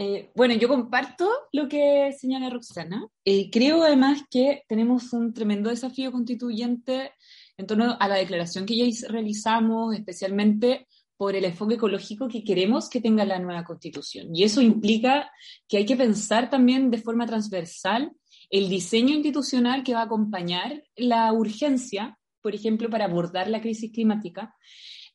Eh, 0.00 0.30
bueno, 0.36 0.54
yo 0.54 0.68
comparto 0.68 1.28
lo 1.52 1.68
que 1.68 2.14
señala 2.16 2.48
Roxana. 2.50 3.08
Eh, 3.24 3.50
creo 3.50 3.82
además 3.82 4.22
que 4.30 4.62
tenemos 4.68 5.12
un 5.12 5.34
tremendo 5.34 5.70
desafío 5.70 6.12
constituyente 6.12 7.12
en 7.56 7.66
torno 7.66 7.96
a 7.98 8.06
la 8.08 8.14
declaración 8.14 8.64
que 8.64 8.76
ya 8.76 9.08
realizamos, 9.08 9.96
especialmente 9.96 10.86
por 11.18 11.34
el 11.36 11.44
enfoque 11.44 11.74
ecológico 11.74 12.28
que 12.28 12.44
queremos 12.44 12.88
que 12.88 13.00
tenga 13.00 13.24
la 13.24 13.38
nueva 13.38 13.64
constitución. 13.64 14.34
Y 14.34 14.44
eso 14.44 14.62
implica 14.62 15.30
que 15.68 15.76
hay 15.76 15.84
que 15.84 15.96
pensar 15.96 16.48
también 16.48 16.90
de 16.90 16.98
forma 16.98 17.26
transversal 17.26 18.12
el 18.48 18.68
diseño 18.70 19.14
institucional 19.14 19.82
que 19.82 19.92
va 19.92 20.00
a 20.00 20.04
acompañar 20.04 20.82
la 20.96 21.30
urgencia, 21.32 22.16
por 22.40 22.54
ejemplo, 22.54 22.88
para 22.88 23.04
abordar 23.04 23.50
la 23.50 23.60
crisis 23.60 23.92
climática. 23.92 24.54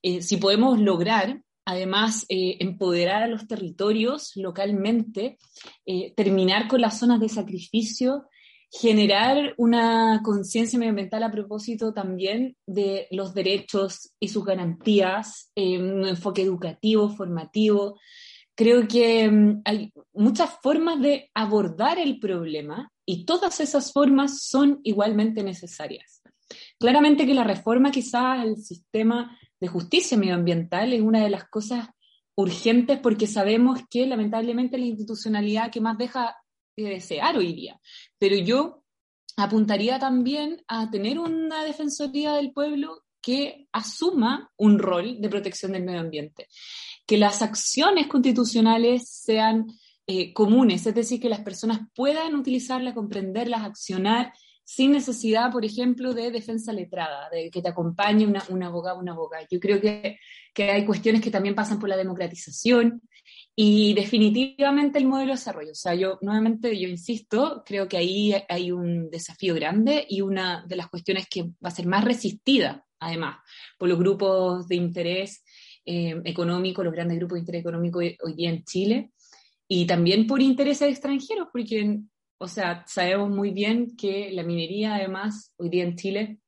Eh, 0.04 0.22
si 0.22 0.38
podemos 0.38 0.78
lograr 0.80 1.42
además 1.66 2.26
eh, 2.30 2.58
empoderar 2.60 3.24
a 3.24 3.28
los 3.28 3.48
territorios 3.48 4.34
localmente, 4.36 5.38
eh, 5.86 6.14
terminar 6.16 6.68
con 6.68 6.82
las 6.82 7.00
zonas 7.00 7.20
de 7.20 7.30
sacrificio, 7.30 8.26
generar 8.76 9.54
una 9.58 10.22
conciencia 10.24 10.80
medioambiental 10.80 11.22
a 11.22 11.32
propósito 11.32 11.94
también 11.94 12.58
de 12.66 13.08
los 13.12 13.36
derechos 13.36 14.16
y 14.20 14.30
sus 14.30 14.44
garantías, 14.44 15.52
eh, 15.56 15.78
un 15.78 16.08
enfoque 16.08 16.42
educativo, 16.42 17.08
formativo. 17.10 18.00
Creo 18.56 18.88
que 18.88 19.30
mm, 19.30 19.62
hay 19.64 19.94
muchas 20.12 20.50
formas 20.64 21.00
de 21.00 21.30
abordar 21.36 22.00
el 22.00 22.20
problema 22.20 22.92
y 23.06 23.26
todas 23.26 23.60
esas 23.60 23.94
formas 23.94 24.42
son 24.42 24.80
igualmente 24.84 25.44
necesarias. 25.44 26.24
Claramente 26.80 27.28
que 27.28 27.36
la 27.36 27.44
reforma 27.44 27.92
quizás 27.92 28.40
al 28.40 28.58
sistema 28.58 29.38
de 29.62 29.68
justicia 29.68 30.18
medioambiental 30.18 30.94
es 30.94 31.02
una 31.02 31.24
de 31.24 31.30
las 31.30 31.48
cosas 31.48 31.90
urgentes 32.36 32.98
porque 32.98 33.28
sabemos 33.28 33.82
que 33.88 34.08
lamentablemente 34.08 34.80
la 34.80 34.86
institucionalidad 34.86 35.70
que 35.70 35.80
más 35.80 35.96
deja 36.00 36.36
de 36.76 36.90
desear 36.90 37.38
hoy 37.38 37.54
día. 37.54 37.80
Pero 38.18 38.38
yo 38.38 38.84
apuntaría 39.38 40.00
también 40.00 40.64
a 40.68 40.90
tener 40.90 41.20
una 41.20 41.64
defensoría 41.64 42.34
del 42.34 42.52
pueblo 42.52 43.04
que 43.22 43.68
asuma 43.72 44.52
un 44.58 44.80
rol 44.80 45.22
de 45.22 45.30
protección 45.30 45.72
del 45.72 45.84
medio 45.84 46.02
ambiente, 46.02 46.48
que 47.06 47.18
las 47.18 47.42
acciones 47.42 48.08
constitucionales 48.08 49.08
sean 49.08 49.68
eh, 50.08 50.34
comunes, 50.34 50.86
es 50.86 50.94
decir, 50.94 51.22
que 51.22 51.30
las 51.30 51.40
personas 51.40 51.80
puedan 51.96 52.36
utilizarlas, 52.36 52.94
comprenderlas, 52.94 53.64
accionar 53.64 54.34
sin 54.66 54.92
necesidad, 54.92 55.52
por 55.52 55.64
ejemplo, 55.66 56.14
de 56.14 56.32
defensa 56.32 56.74
letrada, 56.74 57.30
de 57.30 57.50
que 57.50 57.62
te 57.62 57.70
acompañe 57.70 58.26
una, 58.26 58.44
una 58.50 58.68
abogada 58.68 59.00
una 59.00 59.14
abogada. 59.14 59.46
Yo 59.50 59.60
creo 59.60 59.80
que, 59.80 60.20
que, 60.54 60.72
hay 60.72 60.86
cuestiones 60.86 61.22
que 61.22 61.32
también 61.32 61.56
pasan 61.56 61.80
por 61.80 61.90
la 61.90 61.98
democratización 61.98 63.02
y 63.56 63.94
definitivamente 63.94 65.00
el 65.00 65.06
modelo 65.06 65.32
de 65.32 65.38
desarrollo. 65.38 65.72
O 65.72 65.76
sea, 65.76 65.94
yo 65.96 66.18
nuevamente, 66.22 66.80
yo 66.80 66.88
insisto, 66.88 67.64
creo 67.66 67.88
que 67.88 67.98
ahí 67.98 68.34
hay 68.50 68.72
un 68.72 69.10
desafío 69.10 69.54
grande 69.56 70.06
y 70.10 70.22
una 70.22 70.66
de 70.68 70.76
las 70.76 70.88
cuestiones 70.88 71.28
que 71.30 71.44
va 71.44 71.70
a 71.70 71.72
ser 71.72 71.86
más 71.86 72.04
resistida, 72.04 72.86
además, 73.00 73.38
por 73.78 73.90
los 73.90 74.00
grupos 74.00 74.68
de 74.68 74.76
interés 74.76 75.44
eh, 75.86 76.20
económico, 76.26 76.84
los 76.84 76.94
grandes 76.94 77.18
grupos 77.18 77.36
de 77.36 77.40
interés 77.42 77.62
económico 77.62 78.00
hoy 78.00 78.34
día 78.36 78.50
en 78.50 78.64
Chile, 78.64 79.12
y 79.68 79.86
también 79.86 80.28
por 80.28 80.42
intereses 80.42 80.90
extranjeros, 80.90 81.48
porque 81.52 82.02
o 82.44 82.48
sea, 82.50 82.84
sabemos 82.88 83.30
muy 83.30 83.52
bien 83.52 83.96
que 83.96 84.30
la 84.34 84.44
minería, 84.44 84.96
además, 84.96 85.54
hoy 85.56 85.70
día 85.70 85.86
en 85.86 85.96
Chile, 85.96 86.40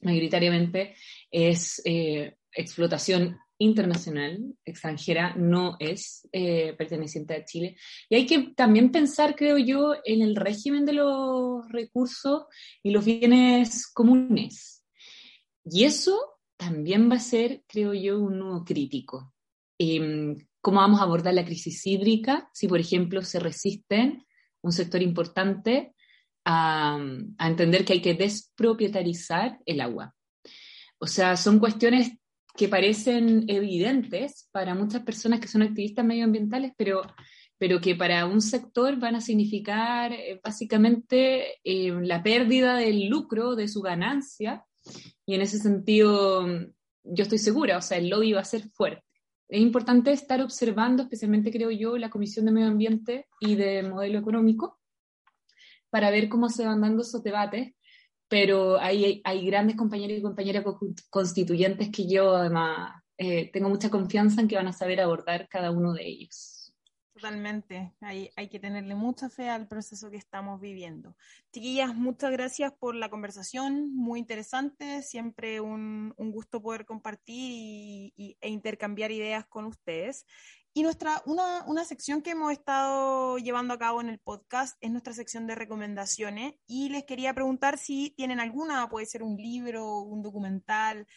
mayoritariamente 0.00 0.94
es 1.28 1.82
eh, 1.84 2.36
explotación 2.52 3.36
internacional, 3.60 4.54
extranjera, 4.64 5.34
no 5.36 5.76
es 5.78 6.26
eh, 6.32 6.74
perteneciente 6.78 7.34
a 7.34 7.44
Chile. 7.44 7.76
Y 8.08 8.16
hay 8.16 8.26
que 8.26 8.52
también 8.56 8.90
pensar, 8.90 9.36
creo 9.36 9.58
yo, 9.58 9.94
en 10.04 10.22
el 10.22 10.34
régimen 10.34 10.86
de 10.86 10.94
los 10.94 11.68
recursos 11.68 12.44
y 12.82 12.90
los 12.90 13.04
bienes 13.04 13.86
comunes. 13.86 14.82
Y 15.62 15.84
eso 15.84 16.18
también 16.56 17.10
va 17.10 17.16
a 17.16 17.20
ser, 17.20 17.62
creo 17.68 17.92
yo, 17.92 18.18
un 18.18 18.38
nudo 18.38 18.64
crítico. 18.64 19.34
Eh, 19.78 20.36
¿Cómo 20.62 20.80
vamos 20.80 21.00
a 21.00 21.04
abordar 21.04 21.34
la 21.34 21.44
crisis 21.44 21.86
hídrica? 21.86 22.48
Si, 22.54 22.66
por 22.66 22.80
ejemplo, 22.80 23.22
se 23.22 23.40
resisten 23.40 24.24
un 24.62 24.72
sector 24.72 25.02
importante 25.02 25.94
a, 26.46 26.98
a, 27.38 27.48
entender 27.48 27.84
que 27.84 27.94
hay 27.94 28.02
que 28.02 28.14
despropietarizar 28.14 29.58
el 29.66 29.80
agua. 29.82 30.14
O 30.98 31.06
sea, 31.06 31.36
son 31.36 31.58
cuestiones 31.58 32.19
que 32.56 32.68
parecen 32.68 33.44
evidentes 33.48 34.48
para 34.52 34.74
muchas 34.74 35.02
personas 35.02 35.40
que 35.40 35.48
son 35.48 35.62
activistas 35.62 36.04
medioambientales, 36.04 36.72
pero, 36.76 37.02
pero 37.58 37.80
que 37.80 37.94
para 37.94 38.26
un 38.26 38.40
sector 38.40 38.98
van 38.98 39.16
a 39.16 39.20
significar 39.20 40.12
eh, 40.12 40.40
básicamente 40.42 41.58
eh, 41.64 41.92
la 42.02 42.22
pérdida 42.22 42.76
del 42.76 43.08
lucro, 43.08 43.54
de 43.54 43.68
su 43.68 43.80
ganancia, 43.80 44.64
y 45.26 45.34
en 45.34 45.42
ese 45.42 45.58
sentido 45.58 46.46
yo 47.04 47.22
estoy 47.22 47.38
segura, 47.38 47.78
o 47.78 47.82
sea, 47.82 47.98
el 47.98 48.08
lobby 48.08 48.32
va 48.32 48.40
a 48.40 48.44
ser 48.44 48.68
fuerte. 48.70 49.04
Es 49.48 49.60
importante 49.60 50.12
estar 50.12 50.40
observando, 50.40 51.02
especialmente 51.02 51.50
creo 51.50 51.70
yo, 51.70 51.98
la 51.98 52.10
Comisión 52.10 52.46
de 52.46 52.52
Medio 52.52 52.68
Ambiente 52.68 53.26
y 53.40 53.56
de 53.56 53.82
Modelo 53.82 54.18
Económico, 54.20 54.78
para 55.90 56.10
ver 56.10 56.28
cómo 56.28 56.48
se 56.48 56.64
van 56.64 56.80
dando 56.80 57.02
esos 57.02 57.22
debates, 57.22 57.74
pero 58.30 58.78
hay, 58.80 59.20
hay 59.24 59.44
grandes 59.44 59.76
compañeros 59.76 60.16
y 60.16 60.22
compañeras 60.22 60.64
constituyentes 61.10 61.90
que 61.90 62.08
yo 62.08 62.36
además 62.36 63.02
eh, 63.18 63.50
tengo 63.52 63.68
mucha 63.68 63.90
confianza 63.90 64.40
en 64.40 64.46
que 64.46 64.54
van 64.54 64.68
a 64.68 64.72
saber 64.72 65.00
abordar 65.00 65.48
cada 65.48 65.72
uno 65.72 65.92
de 65.92 66.06
ellos. 66.06 66.72
Totalmente, 67.12 67.92
hay, 68.00 68.30
hay, 68.36 68.48
que 68.48 68.60
tenerle 68.60 68.94
mucha 68.94 69.28
fe 69.28 69.50
al 69.50 69.66
proceso 69.66 70.10
que 70.10 70.16
estamos 70.16 70.60
viviendo. 70.60 71.16
Chiquillas, 71.52 71.94
muchas 71.94 72.30
gracias 72.30 72.72
por 72.72 72.94
la 72.94 73.10
conversación, 73.10 73.94
muy 73.94 74.20
interesante, 74.20 75.02
siempre 75.02 75.60
un, 75.60 76.14
un 76.16 76.30
gusto 76.30 76.62
poder 76.62 76.86
compartir 76.86 77.34
y, 77.36 78.14
y, 78.16 78.38
e 78.40 78.48
intercambiar 78.48 79.10
ideas 79.10 79.44
con 79.48 79.66
ustedes. 79.66 80.24
Y 80.72 80.82
nuestra, 80.82 81.20
una, 81.26 81.64
una, 81.66 81.84
sección 81.84 82.22
que 82.22 82.30
hemos 82.30 82.52
estado 82.52 83.38
llevando 83.38 83.74
a 83.74 83.78
cabo 83.78 84.00
en 84.00 84.08
el 84.08 84.20
podcast 84.20 84.76
es 84.80 84.90
nuestra 84.90 85.12
sección 85.12 85.46
de 85.48 85.56
recomendaciones. 85.56 86.54
Y 86.66 86.90
les 86.90 87.04
quería 87.04 87.34
preguntar 87.34 87.76
si 87.76 88.10
tienen 88.16 88.38
alguna, 88.38 88.88
puede 88.88 89.06
ser 89.06 89.24
un 89.24 89.36
libro, 89.36 89.98
un 90.00 90.22
documental, 90.22 91.08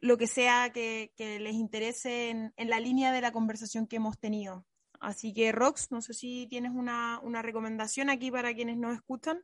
lo 0.00 0.18
que 0.18 0.26
sea 0.26 0.70
que, 0.72 1.12
les 1.18 1.54
interese 1.54 2.30
en, 2.30 2.52
en, 2.56 2.70
la 2.70 2.78
línea 2.78 3.12
de 3.12 3.20
la 3.20 3.32
conversación 3.32 3.88
que 3.88 3.96
hemos 3.96 4.18
tenido. 4.18 4.64
Así 5.00 5.34
que, 5.34 5.50
Rox, 5.50 5.90
no 5.90 6.00
sé 6.00 6.14
si 6.14 6.46
tienes 6.48 6.70
una, 6.72 7.18
una 7.24 7.42
recomendación 7.42 8.08
aquí 8.08 8.30
para 8.30 8.54
quienes 8.54 8.76
nos 8.76 8.94
escuchan. 8.94 9.42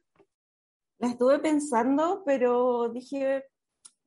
La 0.99 1.09
estuve 1.09 1.41
pensando, 1.41 2.23
pero 2.25 2.89
dije, 2.91 3.45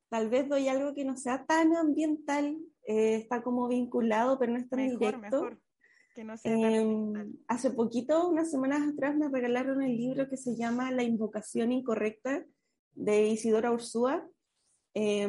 tal 0.08 0.30
vez 0.30 0.48
doy 0.48 0.68
algo 0.68 0.94
que 0.94 1.04
no 1.04 1.16
sea 1.16 1.44
tan 1.44 1.76
ambiental, 1.76 2.58
eh, 2.86 3.16
está 3.16 3.42
como 3.42 3.68
vinculado, 3.68 4.38
pero 4.38 4.52
no 4.52 4.58
es 4.58 4.68
tan 4.68 4.80
mejor, 4.80 4.98
directo. 4.98 5.42
Mejor. 5.42 5.58
Que 6.14 6.24
no 6.24 6.36
sea 6.36 6.52
eh, 6.52 7.26
hace 7.48 7.70
poquito, 7.70 8.28
unas 8.28 8.50
semanas 8.50 8.86
atrás, 8.86 9.16
me 9.16 9.28
regalaron 9.28 9.82
el 9.82 9.96
libro 9.96 10.28
que 10.28 10.36
se 10.36 10.56
llama 10.56 10.90
La 10.90 11.02
invocación 11.02 11.72
incorrecta 11.72 12.44
de 12.94 13.28
Isidora 13.28 13.72
Ursúa 13.72 14.28
eh, 14.94 15.28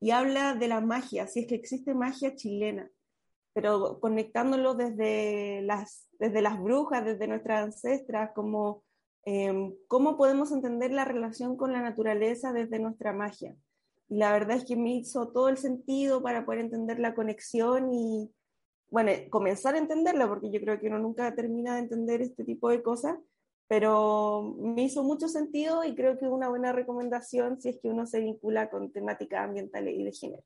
y 0.00 0.10
habla 0.10 0.54
de 0.54 0.68
la 0.68 0.80
magia, 0.80 1.26
si 1.26 1.40
es 1.40 1.46
que 1.46 1.54
existe 1.54 1.94
magia 1.94 2.34
chilena, 2.34 2.90
pero 3.52 4.00
conectándolo 4.00 4.74
desde 4.74 5.62
las, 5.62 6.08
desde 6.18 6.42
las 6.42 6.60
brujas, 6.60 7.04
desde 7.04 7.28
nuestras 7.28 7.64
ancestras, 7.64 8.30
como 8.34 8.84
eh, 9.24 9.72
cómo 9.86 10.16
podemos 10.16 10.50
entender 10.50 10.90
la 10.90 11.04
relación 11.04 11.56
con 11.56 11.72
la 11.72 11.82
naturaleza 11.82 12.52
desde 12.52 12.78
nuestra 12.78 13.12
magia. 13.12 13.54
Y 14.08 14.16
la 14.16 14.32
verdad 14.32 14.58
es 14.58 14.64
que 14.64 14.76
me 14.76 14.94
hizo 14.94 15.28
todo 15.28 15.48
el 15.48 15.56
sentido 15.56 16.22
para 16.22 16.44
poder 16.44 16.60
entender 16.60 16.98
la 16.98 17.14
conexión 17.14 17.92
y, 17.92 18.30
bueno, 18.90 19.10
comenzar 19.30 19.74
a 19.74 19.78
entenderla, 19.78 20.28
porque 20.28 20.50
yo 20.50 20.60
creo 20.60 20.78
que 20.78 20.88
uno 20.88 20.98
nunca 20.98 21.34
termina 21.34 21.74
de 21.74 21.80
entender 21.80 22.20
este 22.20 22.44
tipo 22.44 22.68
de 22.68 22.82
cosas, 22.82 23.18
pero 23.68 24.54
me 24.58 24.82
hizo 24.82 25.02
mucho 25.02 25.28
sentido 25.28 25.82
y 25.84 25.94
creo 25.94 26.18
que 26.18 26.26
es 26.26 26.30
una 26.30 26.50
buena 26.50 26.72
recomendación 26.72 27.60
si 27.60 27.70
es 27.70 27.80
que 27.80 27.88
uno 27.88 28.06
se 28.06 28.20
vincula 28.20 28.68
con 28.68 28.92
temáticas 28.92 29.44
ambientales 29.44 29.94
y 29.96 30.04
de 30.04 30.12
género. 30.12 30.44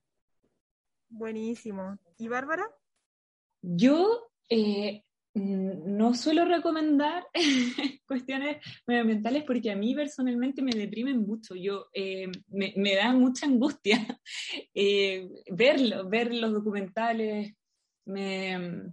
Buenísimo. 1.08 1.98
¿Y 2.18 2.28
Bárbara? 2.28 2.70
Yo 3.62 4.28
eh, 4.48 5.02
no 5.36 6.14
suelo 6.14 6.46
recomendar 6.46 7.26
cuestiones 8.06 8.56
medioambientales 8.86 9.44
porque 9.44 9.70
a 9.70 9.76
mí 9.76 9.94
personalmente 9.94 10.62
me 10.62 10.72
deprimen 10.72 11.26
mucho. 11.26 11.54
Yo 11.54 11.88
eh, 11.92 12.28
me, 12.48 12.94
da 12.94 13.12
mucha 13.12 13.46
angustia 13.46 13.98
eh, 14.74 15.28
verlo, 15.50 16.08
ver 16.08 16.34
los 16.34 16.52
documentales. 16.52 17.54
Me, 18.06 18.92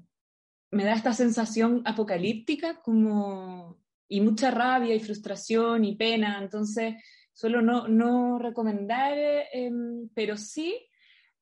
me, 0.71 0.83
da 0.83 0.93
esta 0.93 1.13
sensación 1.13 1.81
apocalíptica 1.85 2.81
como 2.81 3.79
y 4.09 4.19
mucha 4.19 4.51
rabia 4.51 4.93
y 4.93 4.99
frustración 4.99 5.85
y 5.85 5.95
pena. 5.95 6.39
Entonces 6.41 6.95
suelo 7.31 7.61
no, 7.61 7.87
no 7.87 8.37
recomendar, 8.37 9.13
eh, 9.17 9.71
pero 10.13 10.35
sí, 10.35 10.87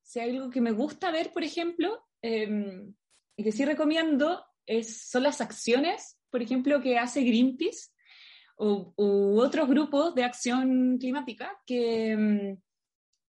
si 0.03 0.19
hay 0.19 0.29
algo 0.29 0.51
que 0.51 0.61
me 0.61 0.71
gusta 0.71 1.09
ver, 1.09 1.31
por 1.31 1.43
ejemplo, 1.43 2.05
y 2.21 3.43
que 3.43 3.51
sí 3.51 3.65
recomiendo 3.65 4.45
es, 4.65 5.09
son 5.09 5.23
las 5.23 5.41
acciones, 5.41 6.17
por 6.29 6.41
ejemplo, 6.41 6.81
que 6.81 6.97
hace 6.97 7.23
Greenpeace 7.23 7.89
u, 8.57 9.39
otros 9.39 9.67
grupos 9.67 10.15
de 10.15 10.23
acción 10.23 10.97
climática 10.99 11.51
que, 11.65 12.57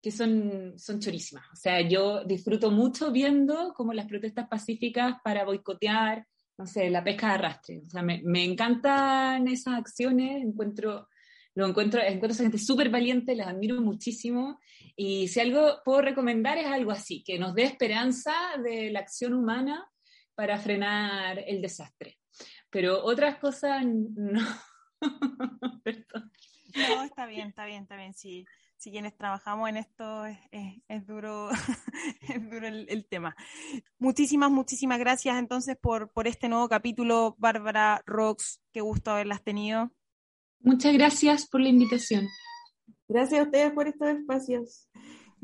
que 0.01 0.11
son, 0.11 0.75
son 0.79 1.01
chorísimas. 1.01 1.45
O 1.53 1.57
sea, 1.57 1.81
yo 1.81 2.25
disfruto 2.25 2.71
mucho 2.71 3.11
viendo 3.11 3.73
como 3.75 3.93
las 3.93 4.07
protestas 4.07 4.49
pacíficas 4.49 5.17
para 5.25 5.45
boicotear, 5.45 6.27
no 6.59 6.67
sé, 6.67 6.91
la 6.91 7.03
pesca 7.03 7.29
de 7.29 7.35
arrastre. 7.35 7.83
O 7.87 7.91
sea, 7.91 8.03
me, 8.03 8.21
me 8.25 8.45
encantan 8.45 9.49
esas 9.49 9.75
acciones, 9.75 10.43
encuentro, 10.43 11.09
lo 11.55 11.67
encuentro, 11.67 12.01
encuentro 12.03 12.39
a 12.39 12.43
gente 12.43 12.59
súper 12.59 12.91
valiente, 12.91 13.35
las 13.35 13.49
admiro 13.49 13.81
muchísimo. 13.81 14.61
Y 14.97 15.29
si 15.29 15.41
algo 15.41 15.79
puedo 15.85 16.03
recomendar 16.03 16.59
es 16.59 16.67
algo 16.67 16.91
así, 16.91 17.23
que 17.25 17.39
nos 17.39 17.55
dé 17.55 17.65
esperanza 17.65 18.35
de 18.63 18.91
la 18.91 19.01
acción 19.01 19.33
humana 19.33 19.89
para 20.35 20.59
frenar 20.59 21.39
el 21.47 21.61
desastre. 21.61 22.19
Pero 22.71 23.05
otras 23.05 23.39
cosas 23.39 23.85
no. 23.85 24.41
no, 26.75 27.05
está 27.05 27.27
bien, 27.27 27.49
está 27.49 27.67
bien, 27.67 27.83
está 27.83 27.97
bien. 27.97 28.15
Si, 28.15 28.47
si 28.77 28.91
quienes 28.91 29.17
trabajamos 29.17 29.69
en 29.69 29.77
esto 29.77 30.25
es, 30.27 30.39
es, 30.51 30.83
es 30.89 31.07
duro, 31.07 31.51
es 32.29 32.51
duro 32.51 32.67
el, 32.67 32.87
el, 32.89 33.07
tema. 33.07 33.37
Muchísimas, 33.99 34.51
muchísimas 34.51 34.99
gracias 34.99 35.39
entonces 35.39 35.77
por, 35.77 36.11
por 36.13 36.27
este 36.27 36.49
nuevo 36.49 36.69
capítulo, 36.69 37.37
Bárbara 37.39 38.03
Rox. 38.07 38.61
Qué 38.73 38.81
gusto 38.81 39.11
haberlas 39.11 39.43
tenido. 39.43 39.93
Muchas 40.61 40.93
gracias 40.95 41.47
por 41.49 41.61
la 41.61 41.69
invitación. 41.69 42.27
Gracias 43.09 43.41
a 43.41 43.45
ustedes 43.45 43.73
por 43.73 43.89
estos 43.89 44.09
espacios. 44.09 44.89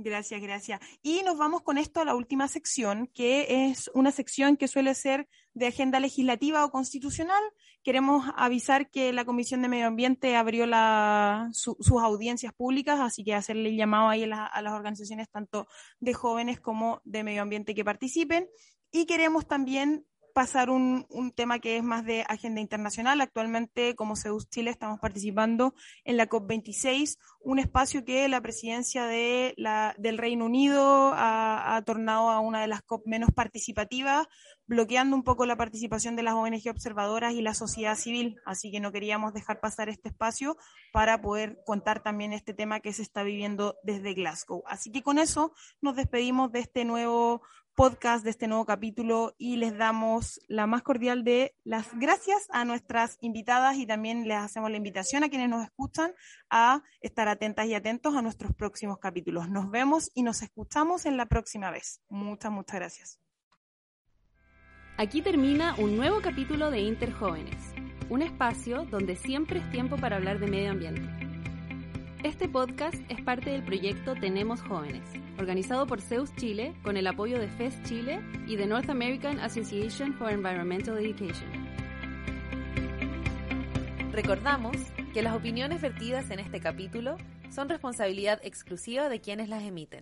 Gracias, 0.01 0.41
gracias. 0.41 0.81
Y 1.03 1.23
nos 1.23 1.37
vamos 1.39 1.63
con 1.63 1.77
esto 1.77 2.01
a 2.01 2.05
la 2.05 2.15
última 2.15 2.47
sección, 2.47 3.09
que 3.13 3.69
es 3.69 3.91
una 3.95 4.13
sección 4.13 4.57
que 4.57 4.69
suele 4.69 4.95
ser 4.95 5.29
de 5.55 5.67
agenda 5.67 5.99
legislativa 5.99 6.65
o 6.65 6.71
constitucional. 6.71 7.43
Queremos 7.83 8.25
avisar 8.37 8.91
que 8.91 9.13
la 9.13 9.25
Comisión 9.25 9.61
de 9.61 9.67
Medio 9.67 9.89
Ambiente 9.89 10.37
abrió 10.37 10.67
la, 10.67 11.49
su, 11.53 11.77
sus 11.81 12.01
audiencias 12.01 12.53
públicas, 12.55 13.01
así 13.01 13.25
que 13.25 13.35
hacerle 13.35 13.71
el 13.71 13.77
llamado 13.77 14.09
ahí 14.09 14.23
a, 14.23 14.47
a 14.47 14.63
las 14.63 14.73
organizaciones 14.73 15.29
tanto 15.31 15.67
de 15.99 16.15
jóvenes 16.15 16.61
como 16.61 17.01
de 17.05 17.25
medio 17.25 17.43
ambiente 17.43 17.75
que 17.75 17.85
participen. 17.85 18.49
Y 18.93 19.05
queremos 19.05 19.49
también 19.49 20.07
pasar 20.39 20.71
un, 20.71 21.05
un, 21.11 21.33
tema 21.33 21.59
que 21.59 21.79
es 21.79 21.83
más 21.83 22.05
de 22.05 22.25
agenda 22.29 22.61
internacional. 22.61 23.21
Actualmente, 23.21 23.97
como 23.97 24.15
CEUS 24.15 24.49
Chile, 24.49 24.71
estamos 24.71 25.01
participando 25.01 25.75
en 26.05 26.17
la 26.17 26.29
COP26, 26.29 27.19
un 27.41 27.59
espacio 27.59 28.05
que 28.05 28.29
la 28.29 28.41
presidencia 28.41 29.07
de 29.07 29.53
la, 29.57 29.97
del 29.99 30.17
Reino 30.17 30.45
Unido 30.45 31.13
ha, 31.13 31.75
ha, 31.75 31.83
tornado 31.83 32.31
a 32.31 32.39
una 32.39 32.61
de 32.61 32.69
las 32.69 32.83
COP 32.83 33.05
menos 33.05 33.33
participativas, 33.33 34.29
bloqueando 34.69 35.17
un 35.17 35.25
poco 35.25 35.47
la 35.47 35.57
participación 35.57 36.15
de 36.15 36.23
las 36.23 36.35
ONG 36.35 36.71
observadoras 36.71 37.35
y 37.35 37.43
la 37.43 37.55
sociedad 37.55 37.97
civil. 37.97 38.41
Así 38.45 38.71
que 38.71 38.81
no 38.81 38.93
queríamos 38.93 39.35
dejar 39.35 39.59
pasar 39.61 39.89
este 39.89 40.11
espacio 40.11 40.57
para 40.93 41.21
poder 41.21 41.59
contar 41.67 42.03
también 42.03 42.33
este 42.33 42.55
tema 42.55 42.81
que 42.81 42.93
se 42.93 43.03
está 43.03 43.23
viviendo 43.23 43.77
desde 43.83 44.15
Glasgow. 44.15 44.63
Así 44.67 44.93
que 44.93 45.03
con 45.03 45.19
eso 45.19 45.53
nos 45.81 45.97
despedimos 45.97 46.53
de 46.53 46.61
este 46.61 46.85
nuevo 46.85 47.43
podcast 47.79 48.25
de 48.25 48.31
este 48.31 48.49
nuevo 48.49 48.67
capítulo 48.67 49.37
y 49.39 49.55
les 49.55 49.79
damos 49.79 50.41
la 50.49 50.67
más 50.67 50.83
cordial 50.83 51.23
de 51.23 51.55
las 51.63 51.87
gracias 51.97 52.49
a 52.51 52.65
nuestras 52.65 53.19
invitadas 53.21 53.77
y 53.77 53.87
también 53.87 54.27
les 54.27 54.37
hacemos 54.37 54.69
la 54.73 54.79
invitación 54.79 55.23
a 55.23 55.29
quienes 55.29 55.49
nos 55.49 55.63
escuchan 55.63 56.13
a 56.51 56.83
estar 57.01 57.29
atentas 57.29 57.67
y 57.67 57.75
atentos 57.75 58.17
a 58.17 58.23
nuestros 58.23 58.53
próximos 58.53 58.99
capítulos. 58.99 59.49
Nos 59.49 59.71
vemos 59.71 60.11
y 60.13 60.25
nos 60.25 60.43
escuchamos 60.43 61.07
en 61.07 61.17
la 61.17 61.27
próxima 61.27 61.71
vez. 61.71 62.01
Muchas, 62.09 62.51
muchas 62.51 62.75
gracias. 62.75 63.28
Aquí 65.01 65.23
termina 65.23 65.77
un 65.79 65.97
nuevo 65.97 66.21
capítulo 66.21 66.73
de 66.73 66.81
Interjóvenes, 66.81 67.73
un 68.09 68.21
espacio 68.21 68.85
donde 68.91 69.15
siempre 69.15 69.61
es 69.61 69.71
tiempo 69.71 69.97
para 69.97 70.17
hablar 70.17 70.41
de 70.41 70.49
medio 70.49 70.73
ambiente. 70.73 71.09
Este 72.25 72.49
podcast 72.49 72.97
es 73.09 73.21
parte 73.21 73.51
del 73.51 73.63
proyecto 73.63 74.17
Tenemos 74.17 74.61
Jóvenes, 74.61 75.05
organizado 75.39 75.87
por 75.87 76.01
Zeus 76.01 76.35
Chile 76.35 76.75
con 76.83 76.97
el 76.97 77.07
apoyo 77.07 77.39
de 77.39 77.47
FES 77.47 77.81
Chile 77.85 78.19
y 78.49 78.57
de 78.57 78.67
North 78.67 78.91
American 78.91 79.39
Association 79.39 80.15
for 80.15 80.33
Environmental 80.33 80.99
Education. 80.99 81.49
Recordamos 84.11 84.77
que 85.15 85.23
las 85.23 85.37
opiniones 85.37 85.81
vertidas 85.81 86.29
en 86.33 86.41
este 86.41 86.59
capítulo 86.59 87.19
son 87.51 87.69
responsabilidad 87.69 88.41
exclusiva 88.43 89.09
de 89.09 89.21
quienes 89.21 89.49
las 89.49 89.63
emiten. 89.63 89.97